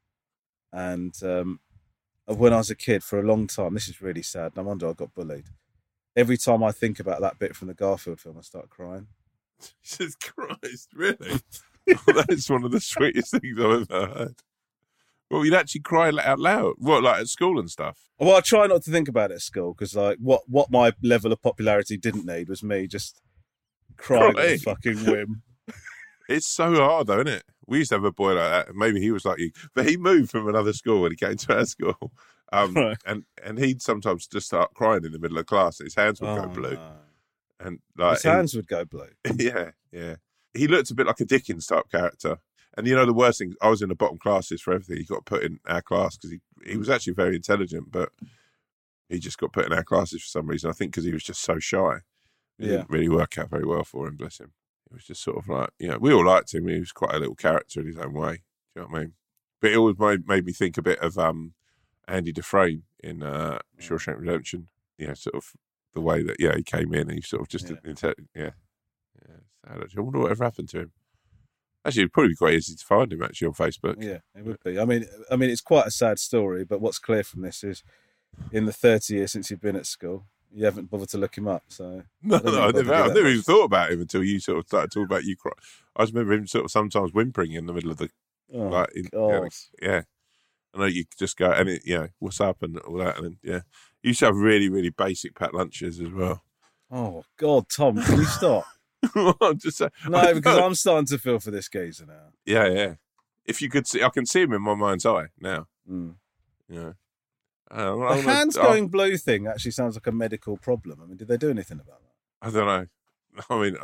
[0.74, 1.60] and um,
[2.26, 4.56] when I was a kid, for a long time, this is really sad.
[4.58, 5.46] No wonder I got bullied.
[6.16, 9.08] Every time I think about that bit from the Garfield film, I start crying.
[9.84, 11.40] Jesus Christ, really?
[11.88, 14.36] that is one of the sweetest things I've ever heard.
[15.34, 16.76] Well, you'd actually cry out loud.
[16.78, 17.98] What, like at school and stuff?
[18.20, 20.94] Well, I try not to think about it at school because, like, what what my
[21.02, 23.22] level of popularity didn't need was me just
[23.98, 25.42] crying at fucking whim.
[26.30, 27.44] It's so hard, though, isn't it?
[27.68, 28.76] We used to have a boy like that.
[28.76, 31.58] Maybe he was like you, but he moved from another school when he came to
[31.58, 32.14] our school.
[32.54, 32.98] Um, Right.
[33.06, 35.80] and and he'd sometimes just start crying in the middle of class.
[35.80, 36.92] His hands would go Oh, blue, no.
[37.60, 39.10] and like His hands would go blue.
[39.38, 40.16] yeah, yeah.
[40.54, 42.38] He looked a bit like a Dickens type character.
[42.76, 44.98] And you know the worst thing, I was in the bottom classes for everything.
[44.98, 46.40] He got put in our class because he
[46.72, 48.10] he was actually very intelligent, but
[49.10, 50.70] he just got put in our classes for some reason.
[50.70, 51.98] I think because he was just so shy.
[52.60, 52.68] It Yeah.
[52.78, 54.16] didn't really work out very well for him.
[54.16, 54.54] Bless him.
[54.90, 56.68] It was just sort of like you know we all liked him.
[56.68, 58.44] He was quite a little character in his own way.
[58.76, 59.14] Do you know what I mean?
[59.62, 61.54] But it always made, made me think a bit of um,
[62.08, 64.68] Andy Dufresne in uh, Shawshank Redemption.
[64.98, 65.54] You know, sort of
[65.94, 67.76] the way that yeah he came in and he sort of just Yeah.
[67.86, 68.52] inte- yeah
[69.30, 69.38] yeah.
[69.66, 70.92] I wonder whatever happened to him.
[71.86, 74.02] Actually, it'd probably be quite easy to find him actually on Facebook.
[74.02, 74.80] Yeah, it would be.
[74.80, 76.64] I mean, I mean, it's quite a sad story.
[76.64, 77.84] But what's clear from this is,
[78.52, 81.48] in the thirty years since you've been at school, you haven't bothered to look him
[81.48, 81.64] up.
[81.68, 84.60] So No, I no, I never, I never even thought about him until you sort
[84.60, 85.52] of started talking about you cry.
[85.96, 88.10] I just remember him sort of sometimes whimpering in the middle of the
[88.54, 90.02] oh, like, in, yeah, like- yeah.
[90.76, 93.26] I know you just go and it, you know, what's up and all that, and
[93.26, 93.60] then, yeah,
[94.02, 96.42] you used to have really, really basic pat lunches as well.
[96.90, 98.66] oh God, Tom, can you stop?
[99.42, 102.30] I'm just saying, No, because I'm starting to feel for this geezer now.
[102.46, 102.94] yeah, yeah.
[103.46, 105.68] If you could see, I can see him in my mind's eye now.
[105.90, 106.16] Mm.
[106.70, 106.94] Know,
[107.70, 111.00] The I don't know- hands I- going blue thing actually sounds like a medical problem.
[111.02, 112.48] I mean, did they do anything about that?
[112.48, 113.44] I don't know.
[113.50, 113.78] I mean,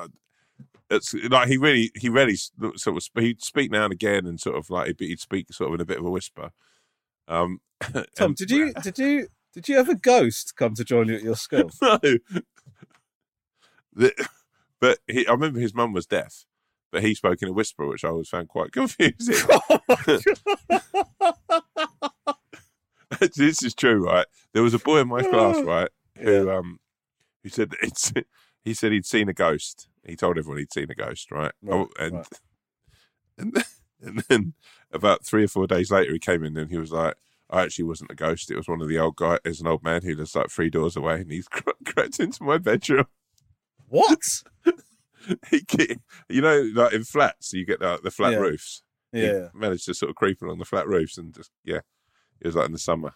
[0.90, 4.56] it's like he really, he really sort of he'd speak now and again, and sort
[4.56, 6.52] of like he'd, he'd speak sort of in a bit of a whisper.
[7.28, 11.08] Um, Tom, and- did you did you did you have a ghost come to join
[11.10, 11.70] you at your school?
[11.82, 12.00] no.
[13.94, 14.28] The-
[14.80, 16.46] but he, I remember his mum was deaf,
[16.92, 19.48] but he spoke in a whisper, which I always found quite confusing.
[23.36, 24.26] this is true, right?
[24.54, 26.80] There was a boy in my class, right, who um,
[27.44, 28.14] who said that it's.
[28.64, 29.88] He said he'd seen a ghost.
[30.06, 31.54] He told everyone he'd seen a ghost, right?
[31.62, 32.28] Right, oh, and, right.
[33.38, 33.64] and then,
[34.02, 34.54] and then
[34.92, 37.16] about three or four days later, he came in and he was like,
[37.50, 38.52] "I actually wasn't a ghost.
[38.52, 39.40] It was one of the old guy.
[39.44, 42.44] There's an old man who lives like three doors away, and he's cre- crept into
[42.44, 43.08] my bedroom.
[43.90, 44.20] What?
[46.30, 48.40] you know, like in flats, you get the, the flat Yeah.
[48.40, 48.84] roofs.
[49.12, 49.50] He Yeah.
[49.54, 51.82] managed to sort of creep along the flat roofs and just yeah,
[52.40, 53.14] it was like in the summer.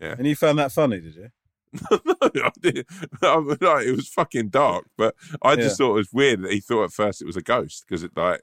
[0.00, 0.14] Yeah.
[0.18, 1.28] And you found that funny, did you?
[1.90, 2.00] no,
[2.44, 2.86] I didn't.
[3.22, 5.86] I'm like, it was fucking dark, but I just Yeah.
[5.86, 8.12] thought it was weird that he thought at first it was a ghost because it
[8.16, 8.40] like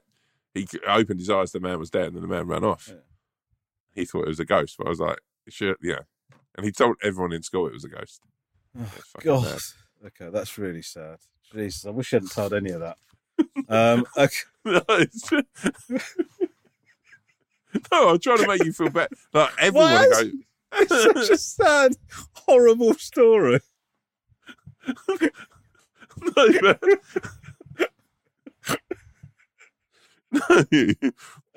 [0.54, 2.88] he opened his eyes, the man was dead, and then the man ran off.
[2.88, 3.00] Yeah.
[3.94, 6.00] He thought it was a ghost, but I was like, sure, yeah.
[6.56, 8.22] And he told everyone in school it was a ghost.
[8.78, 9.58] Oh, God.
[10.06, 11.18] Okay, that's really sad.
[11.54, 12.96] Jesus, I wish you hadn't told any of that.
[13.68, 14.36] Um, okay.
[17.92, 19.14] no, I'm trying to make you feel better.
[19.32, 20.10] Like everyone What?
[20.10, 20.32] goes.
[20.74, 21.92] It's such a sad,
[22.32, 23.60] horrible story.
[26.36, 26.82] no, but,
[30.32, 30.92] no,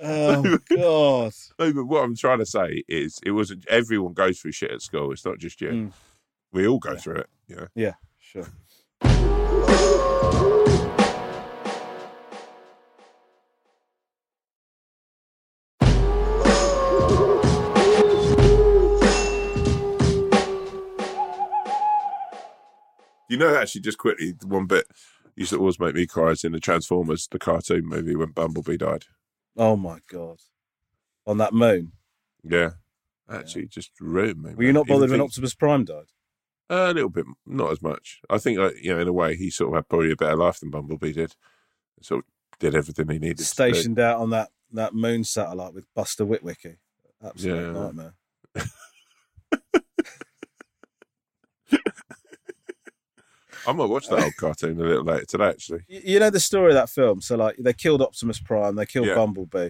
[0.04, 1.34] Oh God.
[1.60, 4.82] no, but what I'm trying to say is, it wasn't everyone goes through shit at
[4.82, 5.12] school.
[5.12, 5.70] It's not just you.
[5.70, 5.92] Mm.
[6.54, 7.30] We all go through it.
[7.48, 7.68] You know.
[7.76, 8.48] Yeah, sure.
[23.32, 24.86] You know, actually, just quickly, the one bit
[25.38, 28.76] used to always make me cry is in the Transformers, the cartoon movie, when Bumblebee
[28.76, 29.06] died.
[29.56, 30.40] Oh my god!
[31.26, 31.94] On that moon,
[32.44, 32.72] Yeah.
[33.30, 34.54] Actually, just ruined me.
[34.54, 34.74] were you man.
[34.74, 36.08] not bothered Even when think- Optimus Prime died?
[36.70, 38.20] A little bit, not as much.
[38.30, 40.36] I think, like, you know, in a way, he sort of had probably a better
[40.36, 41.36] life than Bumblebee did.
[42.02, 43.38] Sort of did everything he needed.
[43.38, 43.46] to do.
[43.46, 46.78] Stationed out on that that moon satellite with Buster Witwicky.
[47.24, 47.72] Absolute Yeah.
[47.72, 48.14] nightmare.
[53.68, 55.82] I might watch that old cartoon a little later today, actually.
[55.88, 57.22] You know the story of that film.
[57.22, 59.16] So like they killed Optimus Prime, they killed Yeah.
[59.16, 59.70] Bumblebee.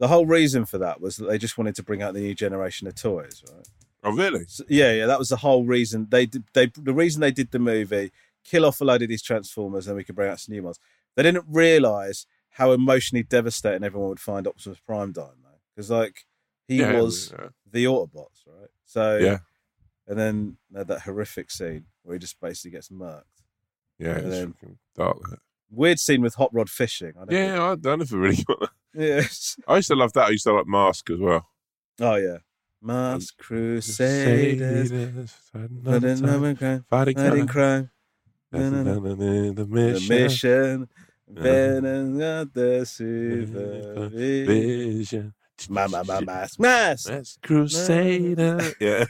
[0.00, 2.34] The whole reason for that was that they just wanted to bring out the new
[2.34, 3.66] generation of toys, right?
[4.02, 4.44] Oh, really?
[4.48, 6.44] So, yeah, yeah, that was the whole reason they did.
[6.52, 8.12] They the reason they did the movie,
[8.44, 10.78] kill off a load of these Transformers, and we could bring out some new ones.
[11.16, 16.26] They didn't realize how emotionally devastating everyone would find Optimus Prime dying, though, because like
[16.68, 17.48] he Yeah, was yeah.
[17.70, 18.68] the Autobots, right?
[18.84, 19.38] So Yeah.
[20.06, 23.22] And then had that horrific scene where he just basically gets murked.
[23.98, 25.40] Yeah, And it's then- dark.
[25.70, 27.12] Weird scene with Hot Rod fishing.
[27.18, 28.68] I Yeah, I, I never really got that.
[28.96, 29.56] Yes.
[29.66, 30.26] I used to love that.
[30.26, 31.48] I used to like Mask as well.
[32.00, 32.36] Oh yeah.
[32.80, 34.90] Mars Crusaders.
[35.52, 37.46] Fighting Fighting crime.
[37.46, 37.48] crime.
[37.48, 37.90] crime.
[38.52, 40.08] The The mission.
[40.08, 40.88] mission.
[41.26, 45.34] Venom of the super Vision.
[45.68, 47.02] Mama, mama, smash.
[47.04, 48.60] That's Crusader.
[48.80, 49.06] yeah.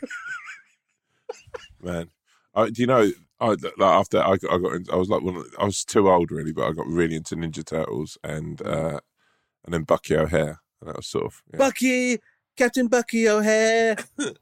[1.85, 2.11] Man,
[2.55, 3.11] I, do you know?
[3.41, 5.23] I like, after I got, I got, in, I was like
[5.59, 9.01] I was too old really, but I got really into Ninja Turtles and uh
[9.65, 11.59] and then Bucky O'Hare, and that was sort of yeah.
[11.59, 12.19] Bucky,
[12.57, 13.97] Captain Bucky O'Hare.
[14.17, 14.37] that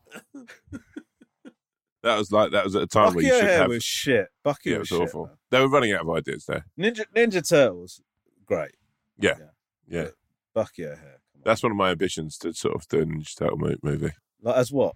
[2.05, 3.69] was like that was at a time where you should O'Hare have.
[3.69, 4.29] was shit.
[4.43, 5.27] Bucky yeah, it was, was shit, awful.
[5.27, 5.37] man.
[5.51, 6.67] They were running out of ideas there.
[6.79, 8.03] Ninja Ninja Turtles,
[8.45, 8.73] great.
[9.19, 9.37] Yeah.
[9.39, 9.47] Yeah.
[9.89, 10.09] Yeah,
[10.55, 11.21] Bucky O'Hare.
[11.35, 11.43] On.
[11.45, 14.13] that's one of my ambitions to sort of do a Ninja Turtle movie.
[14.43, 14.95] like as what?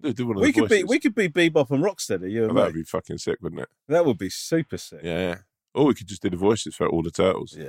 [0.00, 0.84] We the could be voices.
[0.88, 2.30] we could be Bebop and Rocksteady.
[2.30, 3.68] You Oh, that'd be fucking sick, wouldn't it?
[3.88, 5.00] That would be super sick.
[5.02, 5.38] Yeah, yeah.
[5.74, 7.56] Or we could just do the voices for all the turtles.
[7.58, 7.68] Yeah.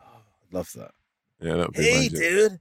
[0.00, 0.92] Oh, I'd love that.
[1.40, 2.20] Yeah, that would be amazing.
[2.20, 2.60] Hey, dude.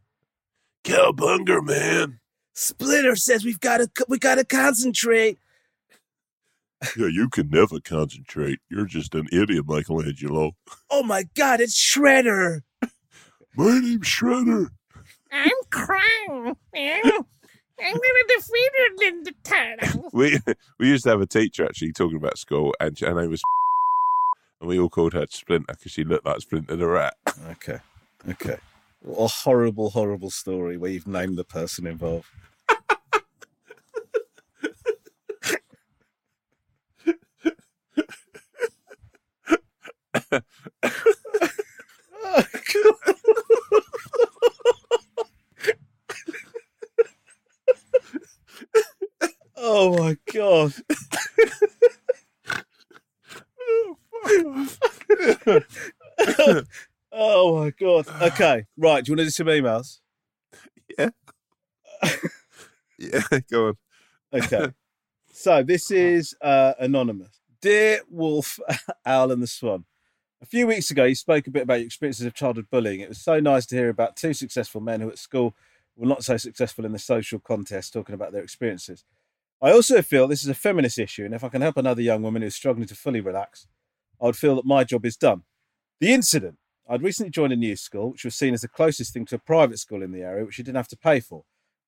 [0.83, 2.19] Cowabunga, man.
[2.53, 5.37] Splinter says we've got to we got to concentrate.
[6.97, 8.59] Yeah, you can never concentrate.
[8.69, 10.53] You're just an idiot, Michelangelo.
[10.89, 11.59] Oh my God!
[11.61, 12.61] It's Shredder.
[13.55, 14.67] My name's Shredder.
[15.31, 16.55] I'm crying.
[17.83, 20.09] I'm gonna defeat you, Ninja Turtle.
[20.13, 20.39] We
[20.79, 23.41] we used to have a teacher actually talking about school, and her name was,
[24.61, 27.13] and we all called her Splinter because she looked like Splinter the Rat.
[27.51, 27.79] Okay.
[28.27, 28.57] Okay.
[29.01, 32.27] What a horrible, horrible story where you've named the person involved.
[49.57, 50.73] oh my god.
[57.11, 58.07] oh my god.
[58.21, 58.65] Okay.
[58.77, 59.03] Right.
[59.03, 59.99] Do you want to do some emails?
[60.97, 61.09] Yeah,
[62.97, 63.21] yeah.
[63.51, 63.73] go on.
[64.33, 64.71] Okay.
[65.33, 67.39] so this is uh, anonymous.
[67.61, 68.59] Dear Wolf,
[69.05, 69.85] Owl, and the Swan.
[70.41, 73.01] A few weeks ago, you spoke a bit about your experiences of childhood bullying.
[73.01, 75.53] It was so nice to hear about two successful men who at school
[75.97, 79.03] were not so successful in the social contest talking about their experiences.
[79.61, 82.21] I also feel this is a feminist issue, and if I can help another young
[82.21, 83.67] woman who's struggling to fully relax,
[84.21, 85.43] I would feel that my job is done.
[85.99, 86.57] The incident
[86.89, 89.39] I'd recently joined a new school, which was seen as the closest thing to a
[89.39, 91.43] private school in the area, which you didn't have to pay for.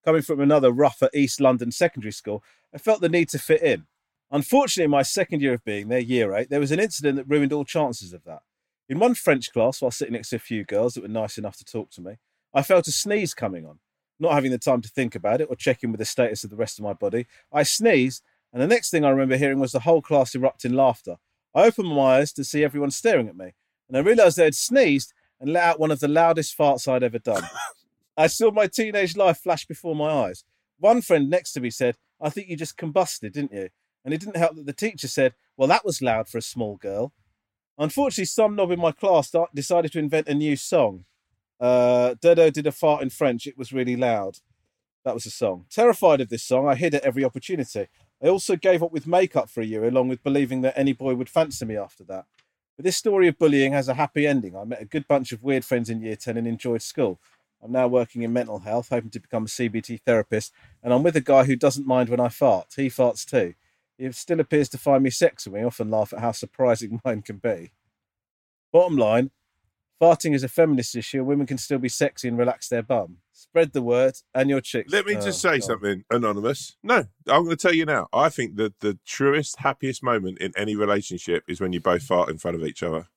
[0.06, 2.44] Coming from another rougher East London secondary school,
[2.74, 3.88] I felt the need to fit in.
[4.30, 7.28] Unfortunately, in my second year of being there, year eight, there was an incident that
[7.28, 8.42] ruined all chances of that.
[8.88, 11.58] In one French class, while sitting next to a few girls that were nice enough
[11.58, 12.18] to talk to me,
[12.54, 13.80] I felt a sneeze coming on.
[14.22, 16.52] Not having the time to think about it or check in with the status of
[16.52, 18.22] the rest of my body, I sneezed,
[18.54, 21.18] and the next thing I remember hearing was the whole class erupt in laughter.
[21.56, 23.54] I opened my eyes to see everyone staring at me,
[23.88, 27.02] and I realised they had sneezed and let out one of the loudest farts I'd
[27.02, 27.44] ever done.
[28.18, 30.44] I saw my teenage life flash before my eyes.
[30.78, 33.70] One friend next to me said, I think you just combusted, didn't you?
[34.06, 36.78] And it didn't help that the teacher said, Well, that was loud for a small
[36.78, 37.12] girl.
[37.76, 41.06] Unfortunately, some knob in my class uh, decided to invent a new song.
[41.62, 43.46] Uh, Dodo did a fart in French.
[43.46, 44.40] It was really loud.
[45.06, 45.66] That was a song.
[45.70, 47.88] Terrified of this song, I hid at every opportunity.
[48.24, 51.14] I also gave up with makeup for a year, along with believing that any boy
[51.16, 52.26] would fancy me after that.
[52.78, 54.56] But this story of bullying has a happy ending.
[54.56, 57.20] I met a good bunch of weird friends in year 10 and enjoyed school.
[57.64, 60.52] I'm now working in mental health, hoping to become a CBT therapist,
[60.82, 62.74] and I'm with a guy who doesn't mind when I fart.
[62.76, 63.54] He farts too.
[64.00, 65.50] He still appears to find me sexy.
[65.50, 67.72] And we often laugh at how surprising mine can be.
[68.74, 69.30] Bottom line,
[70.02, 71.24] farting is a feminist issue.
[71.24, 73.18] Women can still be sexy and relax their bum.
[73.32, 74.92] Spread the word and your chicks.
[74.92, 75.64] Let me Oh, just say God.
[75.64, 76.78] something, anonymous.
[76.84, 78.08] No, I'm going to tell you now.
[78.14, 82.30] I think that the truest, happiest moment in any relationship is when you both fart
[82.30, 83.08] in front of each other.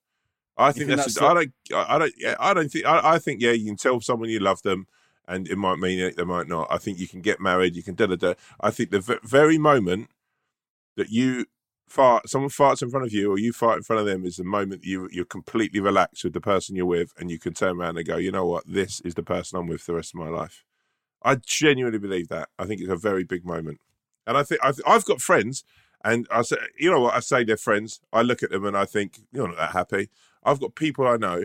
[0.56, 1.14] I think think that's.
[1.14, 1.52] that's I don't.
[1.74, 2.14] I I don't.
[2.16, 2.86] Yeah, I don't think.
[2.86, 3.40] I, I think.
[3.40, 4.86] Yeah, you can tell someone you love them,
[5.26, 6.16] and it might mean it.
[6.16, 6.68] They might not.
[6.70, 7.74] I think you can get married.
[7.74, 8.34] You can da da da.
[8.60, 10.10] I think the v- very moment
[10.96, 11.46] that you
[11.94, 14.36] fart, someone farts in front of you, or you fart in front of them, is
[14.36, 17.78] the moment you you're completely relaxed with the person you're with, and you can turn
[17.80, 20.14] around and go, you know what, this is the person I'm with for the rest
[20.14, 20.64] of my life.
[21.22, 22.48] I genuinely believe that.
[22.58, 23.80] I think it's a very big moment,
[24.26, 25.64] and I think I've, I've got friends,
[26.04, 28.00] and I say, you know what, I say they're friends.
[28.12, 30.10] I look at them and I think you're not that happy.
[30.44, 31.44] I've got people I know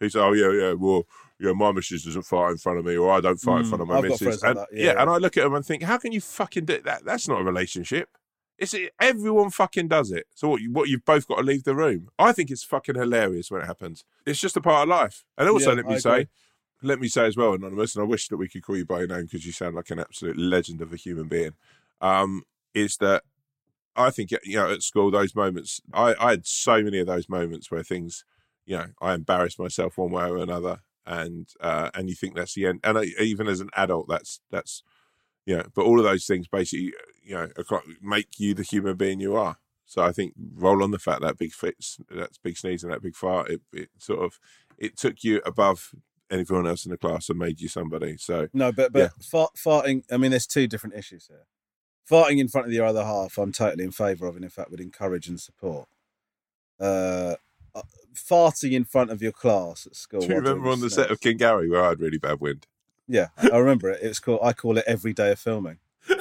[0.00, 1.06] who say, "Oh yeah, yeah, well,
[1.38, 3.68] yeah, my missus doesn't fart in front of me, or I don't fart in Mm,
[3.68, 5.10] front of my I've missus." like and, that, yeah, yeah, and.
[5.10, 7.04] I look at them and think, "How can you fucking do that?
[7.04, 8.08] That's not a relationship.
[8.60, 10.26] It's everyone fucking does it.
[10.34, 10.60] So what?
[10.60, 12.10] You, what you've both got to leave the room.
[12.18, 14.04] I think it's fucking hilarious when it happens.
[14.26, 15.24] It's just a part of life.
[15.38, 16.28] And also, Yeah, let me I say, agree.
[16.82, 18.98] let me say as well, anonymous, and I wish that we could call you by
[18.98, 21.52] your name because you sound like an absolute legend of a human being.
[22.02, 22.42] Um,
[22.74, 23.22] is that
[23.96, 25.80] I think you know at school those moments.
[25.92, 28.24] I, I had so many of those moments where things,
[28.66, 32.54] you know, I embarrassed myself one way or another, and uh, and you think that's
[32.54, 32.80] the end.
[32.84, 34.82] And I, even as an adult, that's that's
[35.46, 37.48] you know, but all of those things basically, you know,
[38.02, 39.56] make you the human being you are.
[39.86, 43.02] So I think roll on the fact that big fits, that big sneeze and that
[43.02, 44.38] big fart, it, it sort of
[44.78, 45.92] it took you above
[46.30, 48.16] everyone else in the class and made you somebody.
[48.16, 50.04] So No, but but fart, farting.
[50.10, 51.46] I mean, there's two different issues here.
[52.08, 54.70] Farting in front of your other half, I'm totally in favour of, and in fact
[54.70, 55.88] would encourage and support.
[56.78, 57.34] Uh,
[57.74, 57.82] uh,
[58.14, 60.20] farting in front of your class at school.
[60.20, 62.66] do you remember on the set of King Gary where I had really bad wind?
[63.10, 64.00] Yeah, I remember it.
[64.04, 64.38] It was called.
[64.40, 65.78] I call it every day of filming.
[66.08, 66.18] no,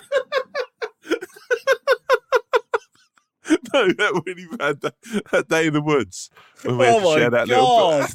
[3.47, 4.89] that really bad day,
[5.31, 6.31] that day in the woods
[6.63, 8.09] when we had oh to my share that god!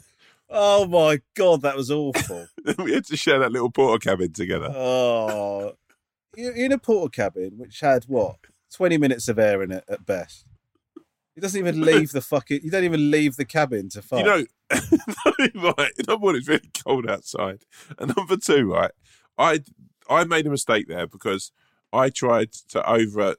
[0.50, 2.48] oh my god, that was awful.
[2.78, 4.72] we had to share that little Portakabin together.
[4.74, 5.74] Oh,
[6.36, 8.38] in a Portakabin which had what
[8.74, 10.46] twenty minutes of air in it at best.
[11.34, 12.60] He doesn't even leave the fucking.
[12.62, 14.20] You don't even leave the cabin to fuck.
[14.20, 14.44] You know,
[15.76, 17.64] right, number one, it's really cold outside.
[17.98, 18.92] And number two, right,
[19.36, 19.60] I
[20.08, 21.50] I made a mistake there because
[21.92, 23.36] I tried to over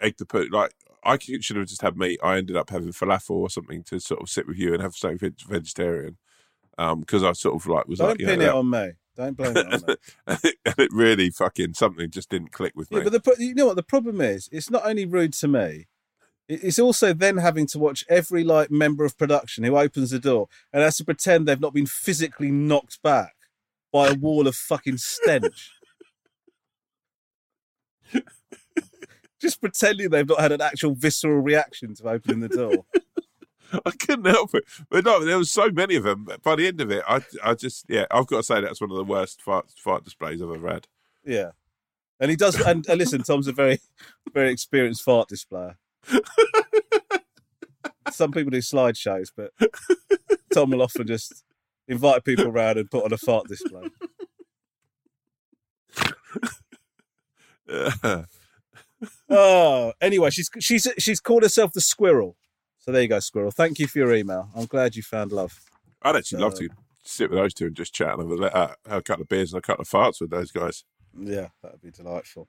[0.00, 0.72] egg the put like
[1.04, 2.20] I should have just had meat.
[2.22, 4.94] I ended up having falafel or something to sort of sit with you and have
[4.94, 6.18] something veg- vegetarian.
[6.78, 8.92] Um, because I sort of like was don't like, pin know, it on me.
[9.16, 9.96] Don't blame it on me.
[10.26, 13.00] and it, and it really fucking something just didn't click with me.
[13.02, 14.48] But the you know what the problem is?
[14.50, 15.88] It's not only rude to me.
[16.50, 20.18] It- It's also then having to watch every like member of production who opens the
[20.18, 23.34] door and has to pretend they've not been physically knocked back
[23.92, 25.70] by a wall of fucking stench.
[29.40, 32.84] Just pretending they've not had an actual visceral reaction to opening the door.
[33.86, 34.64] I couldn't help it.
[34.90, 36.26] But no, there was so many of them.
[36.42, 38.90] By the end of it, I, I just, yeah, I've got to say that's one
[38.90, 40.88] of the worst fart, fart displays I've ever had.
[41.24, 41.52] Yeah.
[42.18, 43.80] And he does and, and listen, Tom's a very
[44.34, 45.78] very experienced fart displayer.
[48.10, 49.52] Some people do slideshows, but
[50.52, 51.44] Tom will often just
[51.88, 53.88] invite people around and put on a fart display.
[59.30, 62.36] Oh, anyway, she's she's she's called herself the squirrel.
[62.80, 63.50] So there you go, squirrel.
[63.50, 64.50] Thank you for your email.
[64.54, 65.60] I'm glad you found love.
[66.02, 66.68] I'd actually love Uh, to
[67.04, 69.28] sit with those two and just chat and have a, uh, have a couple of
[69.28, 70.84] beers and a couple of farts with those guys.
[71.18, 72.48] Yeah, that would be delightful.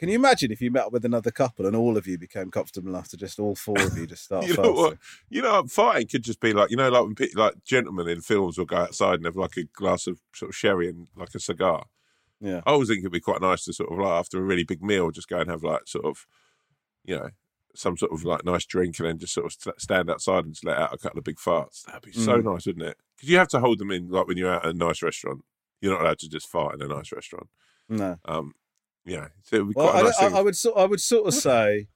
[0.00, 2.50] Can you imagine if you met up with another couple and all of you became
[2.50, 4.96] comfortable enough to just all four of you just start You know what?
[5.28, 8.22] You know, farting could just be like, you know, like when pe- like gentlemen in
[8.22, 11.34] films will go outside and have like a glass of sort of sherry and like
[11.34, 11.84] a cigar.
[12.40, 12.62] Yeah.
[12.66, 14.82] I always think it'd be quite nice to sort of like after a really big
[14.82, 16.26] meal, just go and have like sort of,
[17.04, 17.28] you know,
[17.74, 20.54] some sort of like nice drink and then just sort of st- stand outside and
[20.54, 21.82] just let out a couple of big farts.
[21.84, 22.44] That'd be so Mm.
[22.44, 22.96] nice, wouldn't it?
[23.16, 25.44] Because you have to hold them in like when you're at a nice restaurant.
[25.82, 27.48] You're not allowed to just fart in a nice restaurant.
[27.88, 28.16] No.
[28.24, 28.54] Um,
[29.10, 30.38] yeah, so it would be Well, quite nice I.
[30.38, 31.88] I would sort I would sort of say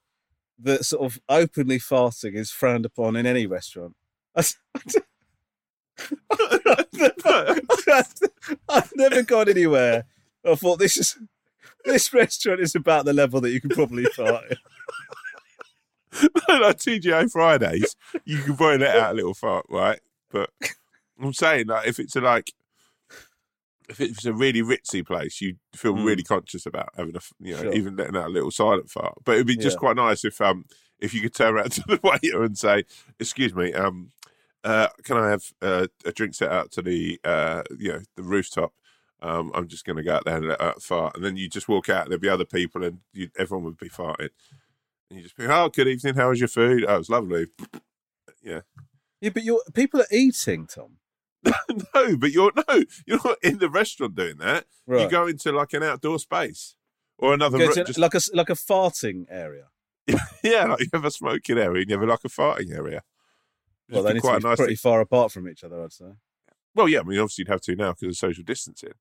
[0.59, 3.95] that sort of openly farting is frowned upon in any restaurant.
[8.67, 10.05] I've never gone anywhere.
[10.45, 11.17] I thought this is
[11.85, 14.43] this restaurant is about the level that you can probably fart.
[14.51, 14.57] in.
[16.49, 17.95] like TGI Fridays,
[18.25, 19.99] you can probably let out a little fart, right?
[20.31, 20.49] But
[21.21, 22.53] I'm saying, like, if it's a like,
[23.89, 26.05] if it's a really ritzy place, you feel Mm.
[26.05, 27.73] really conscious about having a, you know, Sure.
[27.73, 29.15] even letting out a little silent fart.
[29.23, 29.79] But it'd be just Yeah.
[29.79, 30.65] quite nice if, um,
[30.99, 32.83] if you could turn around to the waiter and say,
[33.19, 34.11] "Excuse me, um,
[34.63, 38.23] uh, can I have uh, a drink set out to the, uh, you know, the
[38.23, 38.73] rooftop?"
[39.21, 41.49] Um, I'm just going to go out there and let out fart, and then you
[41.49, 42.09] just walk out.
[42.09, 44.29] There'd be other people, and you, everyone would be farting.
[45.09, 46.15] And you just be, oh, good evening.
[46.15, 46.83] How was your food?
[46.87, 47.47] Oh, it was lovely.
[48.43, 48.61] Yeah.
[49.21, 50.97] Yeah, but you're, people are eating, Tom.
[51.95, 54.65] no, but you're no, you're not in the restaurant doing that.
[54.87, 56.75] You go into like an outdoor space
[57.17, 57.73] or another Go room.
[57.75, 59.67] to- Just, like a like a farting area.
[60.43, 63.01] yeah, like you have a smoking area and you have like a farting area.
[63.89, 64.91] Well, they need quite to nice pretty thing.
[64.91, 66.05] far apart from each other, I'd say.
[66.73, 68.91] Well, yeah, I mean, obviously you'd have to now because of social distancing.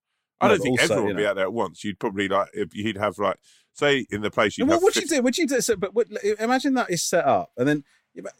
[0.40, 1.84] I No, don't think also, everyone would be out there at once.
[1.84, 3.38] You'd probably like if you'd have like
[3.72, 5.22] say in the place you'd what would you do?
[5.22, 5.60] Would you do?
[5.60, 6.06] So, but what,
[6.38, 7.84] imagine that is set up, and then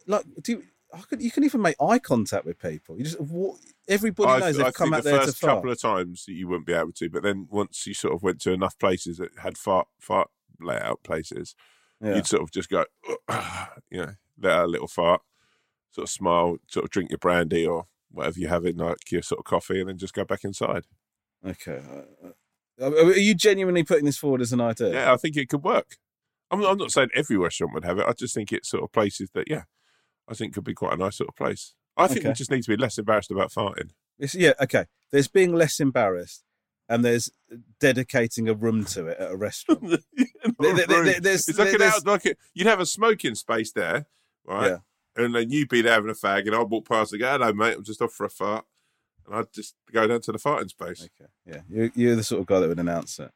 [0.07, 0.63] like, do you,
[1.01, 2.97] could, you can even make eye contact with people.
[2.97, 5.39] You just walk, everybody I, knows I they've come think out the there to first
[5.39, 5.57] fart.
[5.57, 8.23] couple of times that you wouldn't be able to, but then once you sort of
[8.23, 10.29] went to enough places that had fart fart
[10.59, 11.55] layout places,
[12.01, 12.15] yeah.
[12.15, 12.85] you'd sort of just go,
[13.89, 15.21] you know, let out a little fart,
[15.91, 19.21] sort of smile, sort of drink your brandy or whatever you have in like your
[19.21, 20.85] sort of coffee, and then just go back inside.
[21.45, 21.81] Okay.
[22.31, 22.31] Uh,
[22.81, 24.93] uh, are you genuinely putting this forward as an idea?
[24.93, 25.97] Yeah, I think it could work.
[26.51, 28.05] I'm, I'm not saying every restaurant would have it.
[28.07, 29.63] I just think it's sort of places that, yeah,
[30.27, 31.73] I think could be quite a nice sort of place.
[31.97, 33.91] I think we just need to be less embarrassed about farting.
[34.19, 34.53] It's, yeah.
[34.61, 34.85] Okay.
[35.11, 36.43] There's being less embarrassed,
[36.89, 37.29] and there's
[37.79, 39.81] dedicating a room to it at a restaurant.
[40.59, 43.71] There- there- there- there's- it's like an out, like a, you'd have a smoking space
[43.71, 44.05] there,
[44.45, 44.67] right?
[44.71, 44.77] Yeah.
[45.23, 47.51] And then you'd be there having a fag, and I'd walk past and go, "Hello,
[47.53, 48.65] mate, I'm just off for a fart,"
[49.25, 51.01] and I'd just go down to the farting space.
[51.19, 51.29] Okay.
[51.45, 51.61] Yeah.
[51.69, 53.31] You're, you're the sort of guy that would announce it.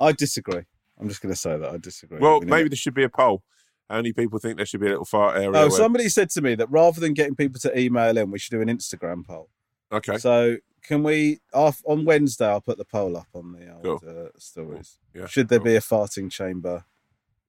[0.00, 0.62] I disagree.
[1.00, 2.18] I'm just going to say that I disagree.
[2.18, 3.42] Well, We maybe there should be a poll.
[3.88, 5.48] How many people think there should be a little fart area?
[5.54, 8.38] Oh, where- somebody said to me that rather than getting people to email in, we
[8.38, 9.48] should do an Instagram poll.
[9.90, 12.46] okay, So can we off on Wednesday?
[12.46, 14.98] I'll put the poll up on the old uh, stories.
[15.14, 15.26] yeah.
[15.26, 15.64] Should there cool.
[15.66, 16.84] be a farting chamber?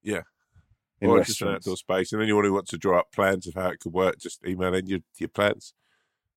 [0.02, 0.22] Yeah.
[1.02, 3.54] In or just an outdoor space, and anyone who wants to draw up plans of
[3.54, 5.72] how it could work, just email in your your plans.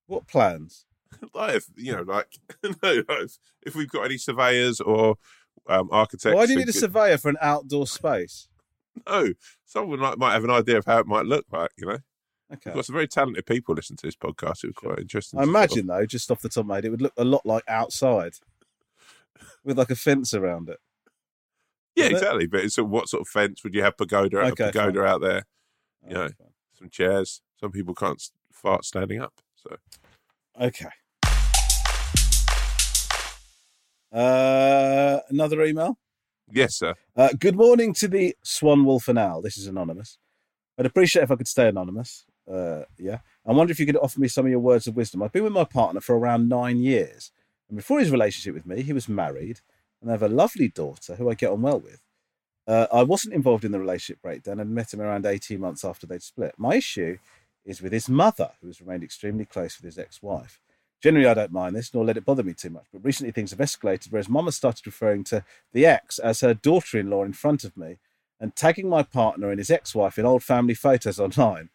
[0.07, 0.85] What plans?
[1.33, 2.27] like if you know, like
[2.63, 5.17] no, like if, if we've got any surveyors or
[5.67, 6.33] um, architects.
[6.35, 8.47] Why do you need a could- surveyor for an outdoor space?
[9.07, 9.33] No,
[9.65, 11.71] someone like, might have an idea of how it might look like.
[11.77, 11.97] You know,
[12.53, 12.61] Okay.
[12.67, 14.63] we've got some very talented people listening to this podcast.
[14.63, 15.39] It was quite interesting.
[15.39, 17.01] I to sort of- imagine though, just off the top of my head, it would
[17.01, 18.33] look a lot like outside,
[19.63, 20.79] with like a fence around it.
[21.95, 22.17] yeah, Isn't it?
[22.19, 22.47] exactly.
[22.47, 24.39] But it's a, what sort of fence would you have pagoda?
[24.41, 25.07] Okay, pagoda fine.
[25.09, 25.45] out there,
[26.05, 26.27] Oh, Yeah.
[26.37, 26.53] fine.
[26.73, 27.41] some chairs.
[27.59, 28.21] Some people can't
[28.51, 29.33] fart standing up.
[29.55, 29.77] So
[30.59, 30.89] Okay.
[34.11, 35.97] Uh, another email.
[36.53, 36.93] Yes, sir.
[37.15, 39.41] Uh, good morning to the Swan Wolf and Owl.
[39.41, 40.17] This is anonymous.
[40.77, 42.25] I'd appreciate if I could stay anonymous.
[42.51, 43.19] Uh, yeah.
[43.45, 45.21] I wonder if you could offer me some of your words of wisdom.
[45.21, 47.31] I've been with my partner for around nine years.
[47.69, 49.61] And before his relationship with me, he was married
[50.01, 52.01] and they have a lovely daughter who I get on well with.
[52.67, 56.07] Uh, I wasn't involved in the relationship breakdown and met him around 18 months after
[56.07, 56.53] they'd split.
[56.57, 57.17] My issue
[57.65, 60.59] is with his mother, who has remained extremely close with his ex wife.
[61.03, 63.51] Generally, I don't mind this, nor let it bother me too much, but recently things
[63.51, 65.43] have escalated where his mum has started referring to
[65.73, 67.97] the ex as her daughter in law in front of me
[68.39, 71.69] and tagging my partner and his ex wife in old family photos online,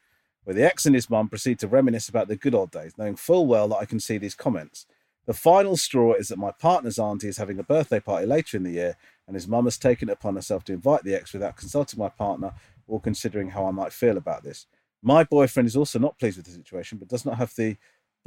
[0.44, 3.16] where the ex and his mum proceed to reminisce about the good old days, knowing
[3.16, 4.86] full well that I can see these comments.
[5.26, 8.62] The final straw is that my partner's auntie is having a birthday party later in
[8.62, 11.58] the year, and his mum has taken it upon herself to invite the ex without
[11.58, 12.54] consulting my partner
[12.86, 14.66] or considering how I might feel about this.
[15.02, 17.76] My boyfriend is also not pleased with the situation, but does not have the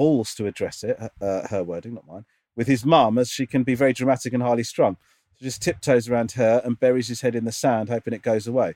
[0.02, 2.26] balls to address it, uh, her wording, not mine,
[2.56, 4.98] with his mum, as she can be very dramatic and highly strung.
[5.36, 8.48] So just tiptoes around her and buries his head in the sand, hoping it goes
[8.48, 8.74] away.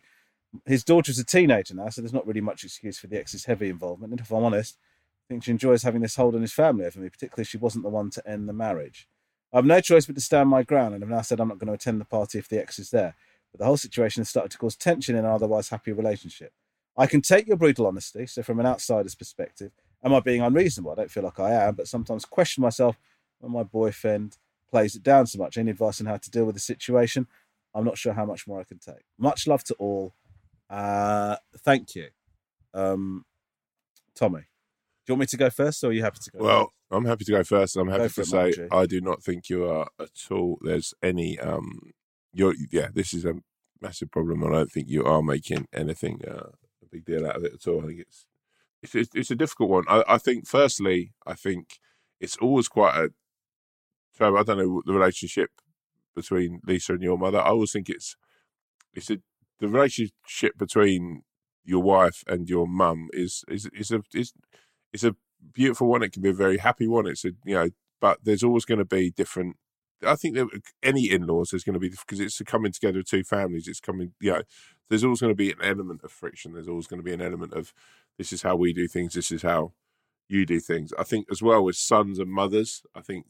[0.68, 3.70] His daughter's a teenager now, so there's not really much excuse for the ex's heavy
[3.70, 4.12] involvement.
[4.14, 7.00] And if I'm honest, I think she enjoys having this hold on his family over
[7.00, 9.08] me, particularly she wasn't the one to end the marriage.
[9.52, 11.58] I have no choice but to stand my ground, and I've now said I'm not
[11.58, 13.16] going to attend the party if the ex is there.
[13.52, 16.54] But the whole situation has started to cause tension in an otherwise happy relationship.
[16.96, 19.72] I can take your brutal honesty, so from an outsider's perspective,
[20.06, 20.92] am I being unreasonable?
[20.92, 22.98] I don't feel like I am, but sometimes question myself
[23.40, 24.38] when my boyfriend
[24.70, 25.58] plays it down so much.
[25.58, 27.28] Any advice on how to deal with the situation?
[27.74, 29.04] I'm not sure how much more I can take.
[29.18, 30.14] Much love to all.
[30.70, 32.08] Uh, thank you.
[32.74, 33.26] Um,
[34.14, 34.46] Tommy, do
[35.12, 36.44] you want me to go first, or are you happy to go?
[36.44, 39.24] Well, I'm happy to go first, and I'm happy to it, say I do not
[39.24, 40.58] think you are at all.
[40.62, 41.92] There's any um,
[42.34, 43.36] you're yeah, this is a
[43.82, 46.50] massive problem, and I don't think you are making anything uh,
[46.82, 47.84] a big deal out of it at all.
[47.84, 48.26] I think it's
[48.94, 49.84] it's it's, a difficult one.
[49.88, 51.80] I, I think firstly, I think
[52.20, 53.10] it's always quite a.
[54.20, 55.50] I don't know the relationship
[56.16, 57.40] between Lisa and your mother.
[57.40, 58.16] I always think it's
[58.94, 59.18] it's a
[59.60, 61.24] the relationship between
[61.64, 64.34] your wife and your mum is is is a is
[64.94, 65.16] it's a
[65.54, 66.04] beautiful one.
[66.04, 67.08] It can be a very happy one.
[67.08, 67.70] It's a you know,
[68.00, 69.58] but there's always going to be different.
[70.06, 70.48] I think that
[70.84, 73.68] any in-laws there's going to be because it's coming together of two families.
[73.68, 74.42] It's coming, you know.
[74.88, 76.54] There's always going to be an element of friction.
[76.54, 77.74] There's always going to be an element of
[78.18, 79.14] this is how we do things.
[79.14, 79.74] This is how
[80.28, 80.94] you do things.
[80.98, 82.84] I think as well with sons and mothers.
[82.96, 83.26] I think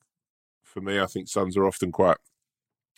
[0.63, 2.17] for me, I think sons are often quite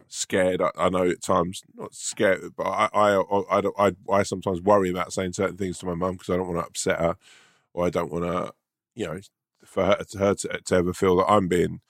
[0.08, 0.62] scared.
[0.62, 4.90] I, I know at times not scared, but I I I, I, I, sometimes worry
[4.90, 7.16] about saying certain things to my mum because I don't want to upset her,
[7.74, 8.54] or I don't want to,
[8.96, 9.20] you know,
[9.66, 11.82] for her, to her to, to ever feel that I'm being,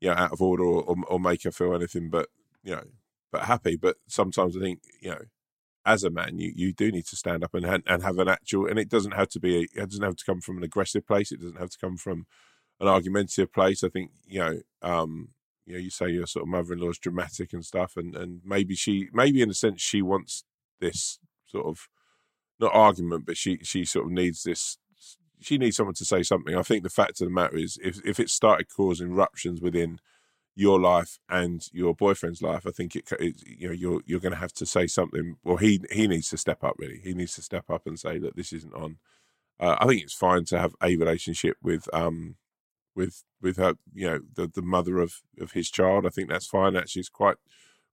[0.00, 2.28] you know, out of order or, or or make her feel anything but
[2.64, 2.84] you know,
[3.32, 3.76] but happy.
[3.76, 5.22] But sometimes I think you know,
[5.86, 8.66] as a man, you, you do need to stand up and and have an actual.
[8.66, 9.56] And it doesn't have to be.
[9.56, 11.32] A, it doesn't have to come from an aggressive place.
[11.32, 12.26] It doesn't have to come from
[12.80, 13.82] an argumentative place.
[13.82, 14.60] I think you know.
[14.82, 15.28] Um,
[15.68, 18.76] you know, you say your sort of mother-in-law is dramatic and stuff, and and maybe
[18.76, 20.44] she, maybe in a sense, she wants
[20.80, 21.18] this
[21.48, 21.88] sort of
[22.60, 24.78] not argument, but she she sort of needs this.
[25.40, 26.54] She needs someone to say something.
[26.56, 29.98] I think the fact of the matter is, if if it started causing ruptions within
[30.56, 34.32] your life and your boyfriend's life, I think it, it you know you're you're going
[34.32, 35.36] to have to say something.
[35.44, 36.76] Well, he he needs to step up.
[36.78, 38.96] Really, he needs to step up and say that this isn't on.
[39.60, 42.36] Uh, I think it's fine to have a relationship with um
[42.96, 46.06] with with her, you know, the the mother of of his child.
[46.06, 46.74] I think that's fine.
[46.74, 47.36] Actually, it's quite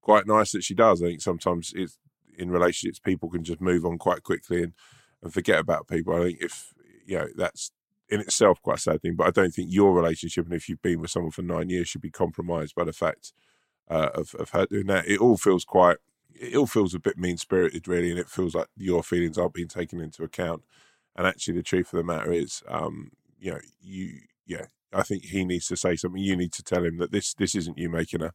[0.01, 1.03] quite nice that she does.
[1.03, 1.97] I think sometimes it's
[2.38, 4.74] in relationships people can just move on quite quickly and
[5.22, 6.16] and forget about people.
[6.16, 6.74] I think if
[7.05, 7.72] you know that's
[8.09, 10.81] in itself quite a sad thing, but I don't think your relationship and if you've
[10.81, 13.33] been with someone for nine years should be compromised by the fact
[13.89, 15.07] uh, of of her doing that.
[15.07, 15.97] It all feels quite.
[16.33, 19.53] It all feels a bit mean spirited, really, and it feels like your feelings aren't
[19.53, 20.63] being taken into account.
[21.15, 25.25] And actually, the truth of the matter is, um, you know, you, yeah, I think
[25.25, 26.21] he needs to say something.
[26.21, 28.31] You need to tell him that this this isn't you making a,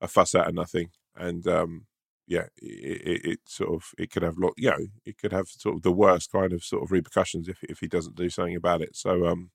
[0.00, 0.90] a fuss out of nothing.
[1.14, 1.86] And um,
[2.26, 5.48] yeah, it, it, it, sort of it could have lot, you know, it could have
[5.48, 8.56] sort of the worst kind of sort of repercussions if if he doesn't do something
[8.56, 8.96] about it.
[8.96, 9.50] So um,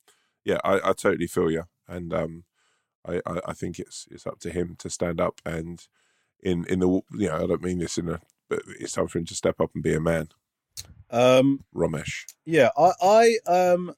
[0.46, 2.44] yeah, I, I totally feel you, and um,
[3.06, 5.86] I, I, I think it's it's up to him to stand up and
[6.42, 9.18] in in the you know I don't mean this in a but it's time for
[9.18, 10.28] him to step up and be a man.
[11.10, 12.26] Um, Ramesh.
[12.46, 13.96] yeah, I, I um,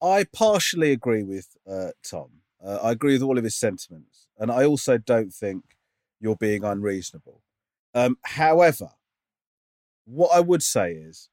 [0.00, 2.42] I partially agree with uh, Tom.
[2.64, 5.64] Uh, I agree with all of his sentiments, and I also don't think
[6.20, 7.42] you're being unreasonable.
[7.94, 8.90] Um, however,
[10.04, 11.28] what I would say is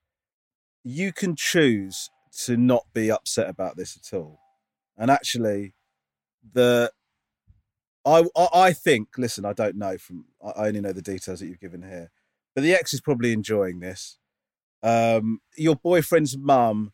[0.83, 2.09] you can choose
[2.43, 4.39] to not be upset about this at all.
[4.97, 5.73] And actually,
[6.53, 6.91] the
[8.05, 9.09] I I, I think.
[9.17, 10.25] Listen, I don't know from.
[10.43, 12.11] I only know the details that you've given here,
[12.53, 14.17] but the ex is probably enjoying this.
[14.83, 16.91] Um, your boyfriend's mum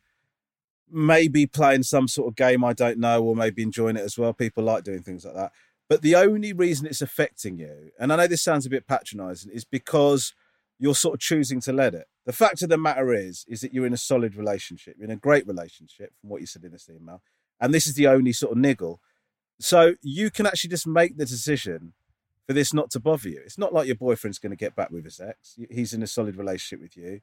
[0.89, 4.17] may be playing some sort of game I don't know, or maybe enjoying it as
[4.17, 4.33] well.
[4.33, 5.51] People like doing things like that.
[5.91, 9.51] But the only reason it's affecting you, and I know this sounds a bit patronizing,
[9.51, 10.33] is because
[10.79, 12.07] you're sort of choosing to let it.
[12.25, 15.11] The fact of the matter is, is that you're in a solid relationship, you're in
[15.11, 17.21] a great relationship, from what you said in this email,
[17.59, 19.01] and this is the only sort of niggle.
[19.59, 21.91] So you can actually just make the decision
[22.47, 23.41] for this not to bother you.
[23.43, 25.59] It's not like your boyfriend's going to get back with his ex.
[25.69, 27.19] He's in a solid relationship with you.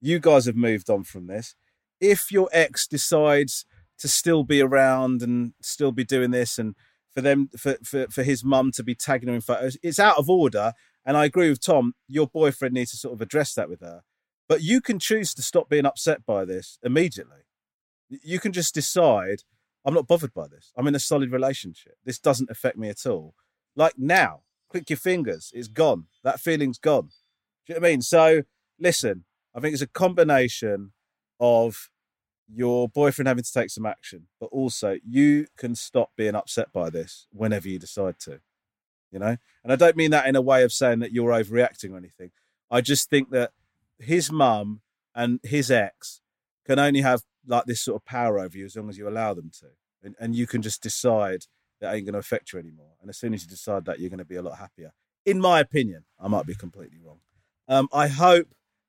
[0.00, 1.56] You guys have moved on from this.
[2.00, 3.64] If your ex decides
[3.98, 6.76] to still be around and still be doing this and
[7.14, 9.76] for them for, for, for his mum to be tagging her in photos.
[9.82, 10.72] It's out of order.
[11.04, 14.02] And I agree with Tom, your boyfriend needs to sort of address that with her.
[14.48, 17.44] But you can choose to stop being upset by this immediately.
[18.08, 19.42] You can just decide,
[19.84, 20.72] I'm not bothered by this.
[20.76, 21.94] I'm in a solid relationship.
[22.04, 23.34] This doesn't affect me at all.
[23.74, 26.06] Like now, click your fingers, it's gone.
[26.22, 27.08] That feeling's gone.
[27.66, 28.02] Do you know what I mean?
[28.02, 28.42] So
[28.78, 30.92] listen, I think it's a combination
[31.40, 31.90] of
[32.48, 36.90] your boyfriend having to take some action, but also you can stop being upset by
[36.90, 38.40] this whenever you decide to.
[39.10, 39.36] You know?
[39.62, 42.30] And I don't mean that in a way of saying that you're overreacting or anything.
[42.70, 43.52] I just think that
[43.98, 44.80] his mum
[45.14, 46.20] and his ex
[46.66, 49.34] can only have like this sort of power over you as long as you allow
[49.34, 49.66] them to.
[50.02, 51.46] And, and you can just decide
[51.80, 52.92] that ain't going to affect you anymore.
[53.00, 54.92] And as soon as you decide that, you're going to be a lot happier.
[55.26, 57.18] In my opinion, I might be completely wrong.
[57.68, 58.48] Um, I hope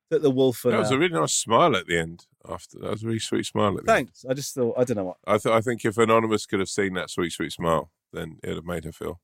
[0.09, 0.61] that the wolf.
[0.63, 2.25] That was a really nice smile at the end.
[2.49, 3.85] After that was a really sweet smile at.
[3.85, 4.25] Thanks.
[4.29, 5.17] I just thought I don't know what.
[5.25, 8.49] I, th- I think if Anonymous could have seen that sweet, sweet smile, then it
[8.49, 9.21] would have made her feel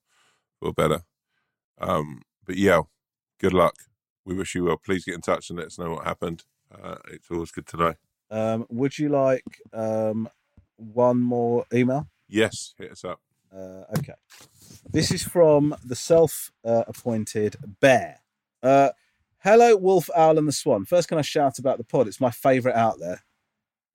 [0.62, 1.02] feel better.
[1.80, 2.82] Um, but yeah,
[3.40, 3.76] good luck.
[4.26, 4.78] We wish you well.
[4.78, 6.44] Please get in touch and let us know what happened.
[6.72, 7.94] Uh, it's always good to know.
[8.32, 9.44] Um, would you like
[9.74, 10.30] um,
[10.78, 12.08] one more email?
[12.28, 13.20] Yes, hit us up.
[13.54, 14.14] Uh, okay.
[14.90, 18.20] This is from the self uh, appointed bear.
[19.44, 20.84] Hello, Wolf, Owl, and the Swan.
[20.84, 22.10] First, can I shout about the pod?
[22.10, 23.24] It's my favourite out there,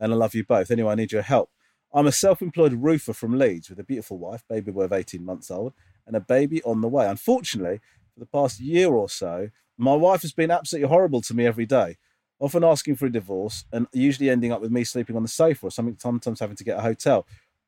[0.00, 0.70] and I love you both.
[0.70, 1.50] Anyway, I need your help.
[1.92, 5.22] I'm a self employed roofer from Leeds with a beautiful wife, baby boy of 18
[5.22, 5.74] months old,
[6.06, 7.06] and a baby on the way.
[7.06, 7.82] Unfortunately,
[8.14, 11.66] for the past year or so, my wife has been absolutely horrible to me every
[11.66, 11.98] day,
[12.40, 15.66] often asking for a divorce and usually ending up with me sleeping on the sofa
[15.66, 17.26] or something, sometimes having to get a hotel,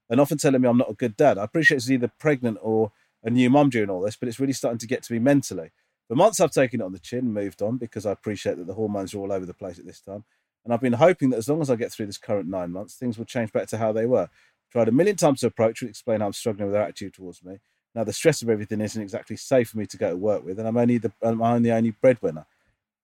[0.08, 1.36] and often telling me I'm not a good dad.
[1.36, 4.54] I appreciate she's either pregnant or a new mum during all this, but it's really
[4.54, 5.72] starting to get to me mentally.
[6.08, 8.74] For months, I've taken it on the chin moved on because I appreciate that the
[8.74, 10.24] hormones are all over the place at this time.
[10.64, 12.94] And I've been hoping that as long as I get through this current nine months,
[12.94, 14.28] things will change back to how they were.
[14.72, 17.44] Tried a million times to approach her, explain how I'm struggling with her attitude towards
[17.44, 17.58] me.
[17.94, 20.58] Now the stress of everything isn't exactly safe for me to go to work with,
[20.58, 22.46] and I'm only the I'm the only breadwinner.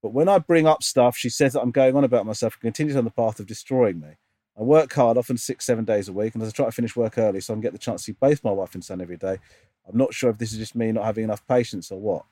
[0.02, 2.62] But when I bring up stuff, she says that I'm going on about myself and
[2.62, 4.08] continues on the path of destroying me.
[4.58, 6.94] I work hard, often six, seven days a week, and as I try to finish
[6.94, 9.00] work early so I can get the chance to see both my wife and son
[9.00, 9.38] every day,
[9.88, 12.24] I'm not sure if this is just me not having enough patience or what.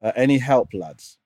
[0.00, 1.18] Uh, any help, lads?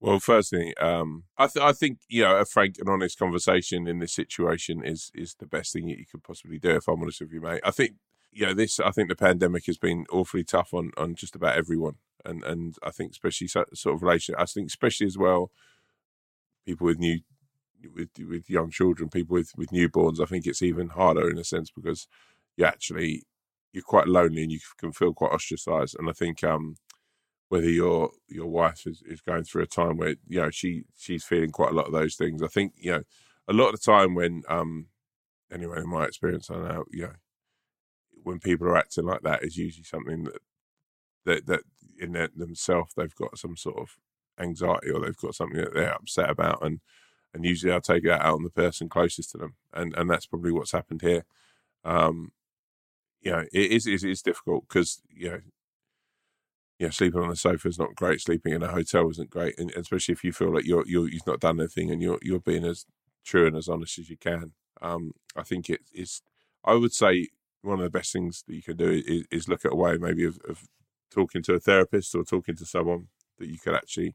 [0.00, 3.98] Well, firstly, um, I, th- I think you know a frank and honest conversation in
[3.98, 6.70] this situation is is the best thing that you could possibly do.
[6.70, 7.96] If I'm honest with you, mate, I think
[8.32, 8.80] you know this.
[8.80, 12.76] I think the pandemic has been awfully tough on on just about everyone, and and
[12.82, 14.34] I think especially so, sort of relation.
[14.38, 15.50] I think especially as well,
[16.64, 17.20] people with new
[17.94, 20.18] with with young children, people with with newborns.
[20.18, 22.08] I think it's even harder in a sense because
[22.56, 23.24] you actually
[23.72, 25.96] you're quite lonely and you can feel quite ostracized.
[25.98, 26.76] And I think um,
[27.50, 31.24] whether your your wife is, is going through a time where you know she she's
[31.24, 32.42] feeling quite a lot of those things.
[32.42, 33.02] I think you know
[33.48, 34.86] a lot of the time when um
[35.52, 37.12] anyway in my experience I know you know
[38.22, 40.38] when people are acting like that is usually something that
[41.24, 41.60] that that
[41.98, 43.96] in themselves they've got some sort of
[44.38, 46.80] anxiety or they've got something that they're upset about and
[47.34, 50.26] and usually I'll take that out on the person closest to them and and that's
[50.26, 51.24] probably what's happened here.
[51.84, 52.32] Um,
[53.24, 55.40] know, it is it is difficult because you know
[56.86, 58.20] know, sleeping on the sofa is not great.
[58.20, 61.26] Sleeping in a hotel isn't great, and especially if you feel like you're you're you've
[61.26, 62.86] not done anything and you're you're being as
[63.24, 64.52] true and as honest as you can.
[64.80, 66.22] Um, I think it is.
[66.64, 67.28] I would say
[67.62, 69.96] one of the best things that you can do is, is look at a way
[69.98, 70.66] maybe of, of
[71.10, 73.08] talking to a therapist or talking to someone
[73.38, 74.14] that you could actually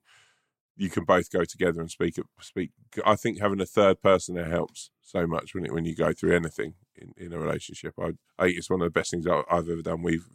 [0.78, 2.72] you can both go together and speak speak.
[3.06, 6.14] I think having a third person there helps so much when it, when you go
[6.14, 6.74] through anything
[7.26, 7.94] in, a relationship.
[8.00, 10.02] I, I think it's one of the best things I, have ever done.
[10.02, 10.26] We've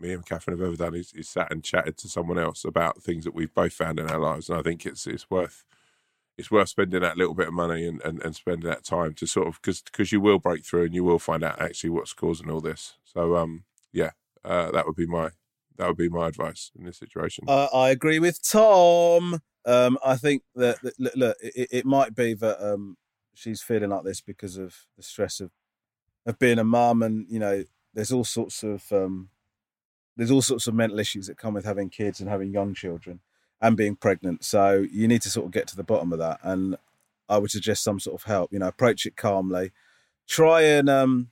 [0.00, 3.02] me and Catherine have ever done is, is sat and chatted to someone else about
[3.02, 5.64] things that we've both found in our lives, and I think it's it's worth
[6.36, 9.26] it's worth spending that little bit of money and, and, and spending that time to
[9.26, 12.12] sort of because because you will break through and you will find out actually what's
[12.12, 12.94] causing all this.
[13.04, 14.10] So um yeah,
[14.44, 15.30] uh, that would be my
[15.76, 17.44] that would be my advice in this situation.
[17.48, 19.40] Uh, I agree with Tom.
[19.64, 22.96] Um, I think that, that look, look it, it, might be that um,
[23.34, 25.50] she's feeling like this because of the stress of
[26.28, 27.64] of being a mum, and you know,
[27.94, 29.30] there's all sorts of um,
[30.16, 33.20] there's all sorts of mental issues that come with having kids and having young children
[33.60, 34.44] and being pregnant.
[34.44, 36.76] So you need to sort of get to the bottom of that, and
[37.28, 38.52] I would suggest some sort of help.
[38.52, 39.72] You know, approach it calmly.
[40.28, 41.28] Try and um,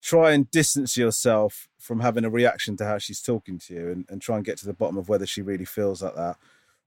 [0.00, 4.06] try and distance yourself from having a reaction to how she's talking to you, and,
[4.08, 6.38] and try and get to the bottom of whether she really feels like that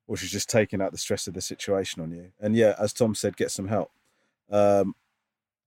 [0.08, 2.32] or she's just taking out the stress of the situation on you.
[2.40, 3.92] And yeah, as Tom said, get some help.
[4.50, 4.96] Um,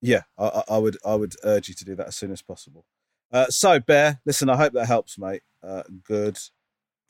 [0.00, 2.84] yeah, I, I, would I would urge you to do that as soon as possible.
[3.32, 5.42] Uh, so Bear, listen, I hope that helps, mate.
[5.62, 6.38] Uh, good.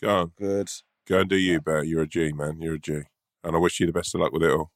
[0.03, 0.33] Go on.
[0.39, 0.71] Good.
[1.07, 1.83] Go and do you, Bear.
[1.83, 2.61] You're a G, man.
[2.61, 3.03] You're a G.
[3.43, 4.71] And I wish you the best of luck with it all.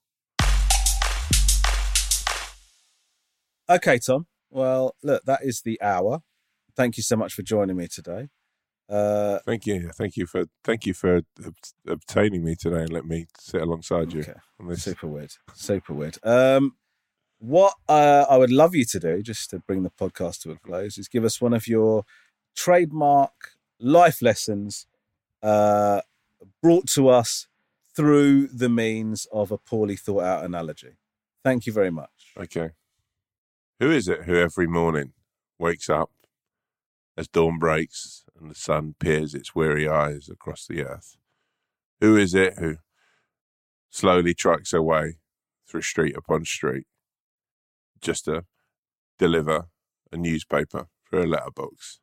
[3.69, 4.27] Okay, Tom.
[4.51, 6.21] Well, look, that is the hour.
[6.77, 8.29] Thank you so much for joining me today.
[8.89, 11.23] Uh, thank you, thank you for thank you for
[11.89, 14.21] obtaining me today and let me sit alongside you.
[14.21, 14.75] Okay.
[14.75, 16.19] Super weird, super weird.
[16.23, 16.77] Um,
[17.45, 20.57] what uh, I would love you to do, just to bring the podcast to a
[20.57, 22.05] close, is give us one of your
[22.57, 24.87] trademark life lessons
[25.43, 26.01] uh,
[26.63, 27.47] brought to us
[27.95, 30.97] through the means of a poorly thought out analogy.
[31.45, 32.33] Thank you very much.
[32.39, 32.71] Okay.
[33.79, 35.13] Who is it who every morning
[35.59, 36.11] wakes up
[37.15, 41.19] as dawn breaks and the sun peers its weary eyes across the earth?
[42.01, 42.77] Who is it who
[43.91, 45.19] slowly trucks her way
[45.69, 46.87] through street upon street
[48.05, 48.45] just to
[49.19, 49.67] deliver
[50.13, 52.01] a newspaper for a letterbox?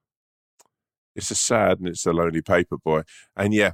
[1.16, 3.04] It's a sad and it's a lonely paper boy.
[3.36, 3.74] And yeah,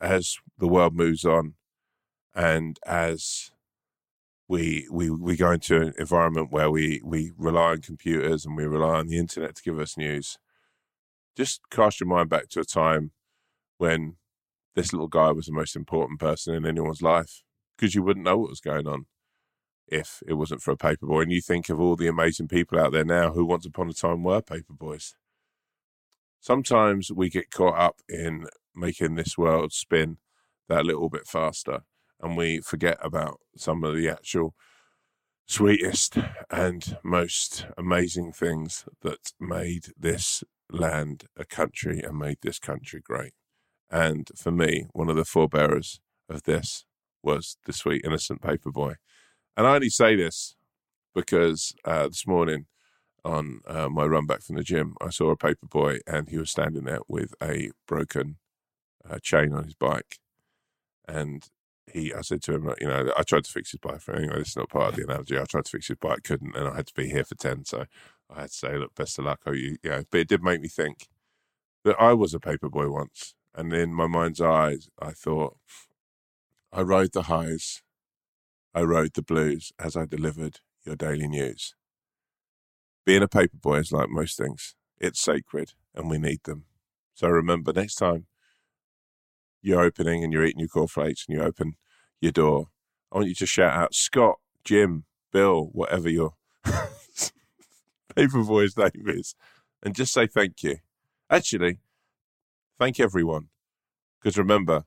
[0.00, 1.54] as the world moves on
[2.34, 3.50] and as
[4.48, 8.66] we we we go into an environment where we we rely on computers and we
[8.66, 10.38] rely on the internet to give us news
[11.36, 13.10] just cast your mind back to a time
[13.78, 14.16] when
[14.74, 17.42] this little guy was the most important person in anyone's life
[17.76, 19.06] because you wouldn't know what was going on
[19.88, 21.22] if it wasn't for a paperboy.
[21.22, 23.92] And you think of all the amazing people out there now who once upon a
[23.92, 25.14] time were paperboys.
[26.40, 30.18] Sometimes we get caught up in making this world spin
[30.68, 31.80] that little bit faster
[32.20, 34.54] and we forget about some of the actual
[35.46, 36.18] sweetest
[36.50, 43.32] and most amazing things that made this land a country and made this country great.
[43.90, 46.84] And for me, one of the forebearers of this
[47.22, 48.94] was the sweet innocent paper boy.
[49.56, 50.54] And I only say this
[51.14, 52.66] because uh, this morning
[53.24, 56.38] on uh, my run back from the gym, I saw a paper boy and he
[56.38, 58.36] was standing there with a broken
[59.08, 60.18] uh, chain on his bike.
[61.08, 61.44] And
[61.92, 64.00] he, I said to him, you know, I tried to fix his bike.
[64.08, 65.38] Anyway, this is not part of the analogy.
[65.38, 67.64] I tried to fix his bike, couldn't, and I had to be here for 10.
[67.64, 67.86] So
[68.28, 69.40] I had to say, look, best of luck.
[69.46, 70.02] Oh, you, yeah.
[70.10, 71.08] But it did make me think
[71.84, 73.34] that I was a paper boy once.
[73.54, 75.56] And in my mind's eyes, I thought,
[76.72, 77.82] I rode the highs,
[78.76, 81.74] I rode the blues as I delivered your daily news.
[83.06, 86.66] Being a paper boy is like most things, it's sacred and we need them.
[87.14, 88.26] So remember, next time
[89.62, 91.76] you're opening and you're eating your cornflakes and you open
[92.20, 92.66] your door,
[93.10, 96.34] I want you to shout out Scott, Jim, Bill, whatever your
[98.14, 99.34] paperboy's name is,
[99.82, 100.76] and just say thank you.
[101.30, 101.78] Actually,
[102.78, 103.48] thank everyone.
[104.20, 104.84] Because remember,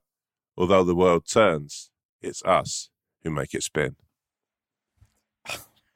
[0.55, 1.89] although the world turns,
[2.21, 2.91] it's us
[3.23, 3.95] who make it spin.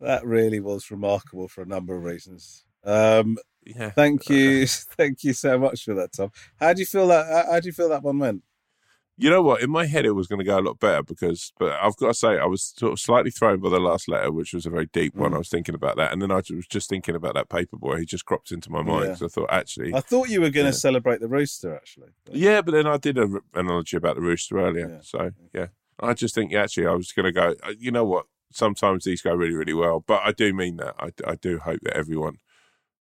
[0.00, 2.64] that really was remarkable for a number of reasons.
[2.84, 3.90] Um, Yeah.
[3.90, 4.66] thank you,
[4.96, 6.30] thank you so much for that, Tom.
[6.60, 7.26] How do you feel that?
[7.26, 8.42] How, how do you feel that one went?
[9.18, 9.62] You know what?
[9.62, 12.08] In my head, it was going to go a lot better because, but I've got
[12.08, 14.70] to say, I was sort of slightly thrown by the last letter, which was a
[14.70, 15.30] very deep one.
[15.32, 15.36] Mm.
[15.36, 17.98] I was thinking about that, and then I was just thinking about that paperboy.
[18.00, 19.10] He just cropped into my mind Yeah.
[19.12, 20.82] because I thought, actually, I thought you were going to Yeah.
[20.88, 22.08] celebrate the rooster, actually.
[22.30, 22.60] yeah.
[22.60, 25.00] But then I did an analogy about the rooster earlier, Yeah.
[25.02, 25.66] so yeah.
[25.98, 27.54] I just think actually I was going to go.
[27.62, 28.26] uh, You know what?
[28.52, 30.94] Sometimes these go really, really well, but I do mean that.
[30.98, 32.36] I, I do hope that everyone.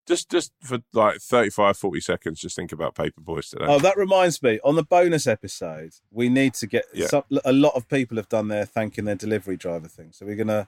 [0.09, 3.67] Just, just for like 35, 40 seconds, just think about Paperboys today.
[3.69, 4.59] Oh, that reminds me.
[4.65, 7.07] On the bonus episode, we need to get Yeah.
[7.07, 10.11] some, a lot of people have done their thanking their delivery driver thing.
[10.13, 10.67] So we're gonna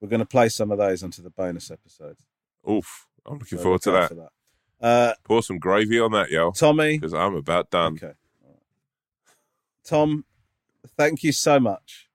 [0.00, 2.16] we're gonna play some of those onto the bonus episode.
[2.68, 3.06] Oof!
[3.26, 4.10] I'm looking So forward to that.
[4.16, 4.30] that.
[4.80, 7.94] Uh, Pour some gravy on that, yo, Tommy, because I'm about done.
[7.94, 8.14] Okay.
[8.44, 8.56] Right.
[9.84, 10.24] Tom,
[10.96, 12.08] thank you so much.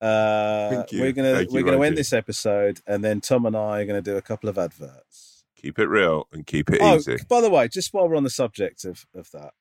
[0.00, 1.00] Uh, Thank you.
[1.00, 4.02] We're gonna Thank we're gonna end this episode, and then Tom and I are gonna
[4.02, 5.31] do a couple of adverts.
[5.62, 7.16] Keep it real and keep it Oh, easy.
[7.28, 9.54] by the way, just while we're on the subject of of that,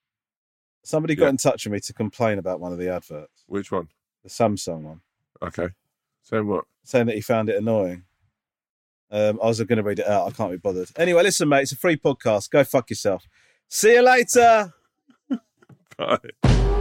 [0.84, 1.30] somebody got Yeah.
[1.32, 3.90] in touch with me to complain about one of the adverts, Which one?
[4.24, 5.02] the Samsung one,
[5.42, 5.70] Okay.
[6.24, 6.66] Same what?
[6.84, 8.04] saying that he found it annoying.
[9.12, 10.28] Um, I was going to read it out.
[10.28, 10.90] I can't be bothered.
[10.96, 11.64] Anyway, listen, mate.
[11.64, 12.50] It's a free podcast.
[12.50, 13.28] Go fuck yourself.
[13.68, 14.74] See you later.
[15.98, 16.81] Bye.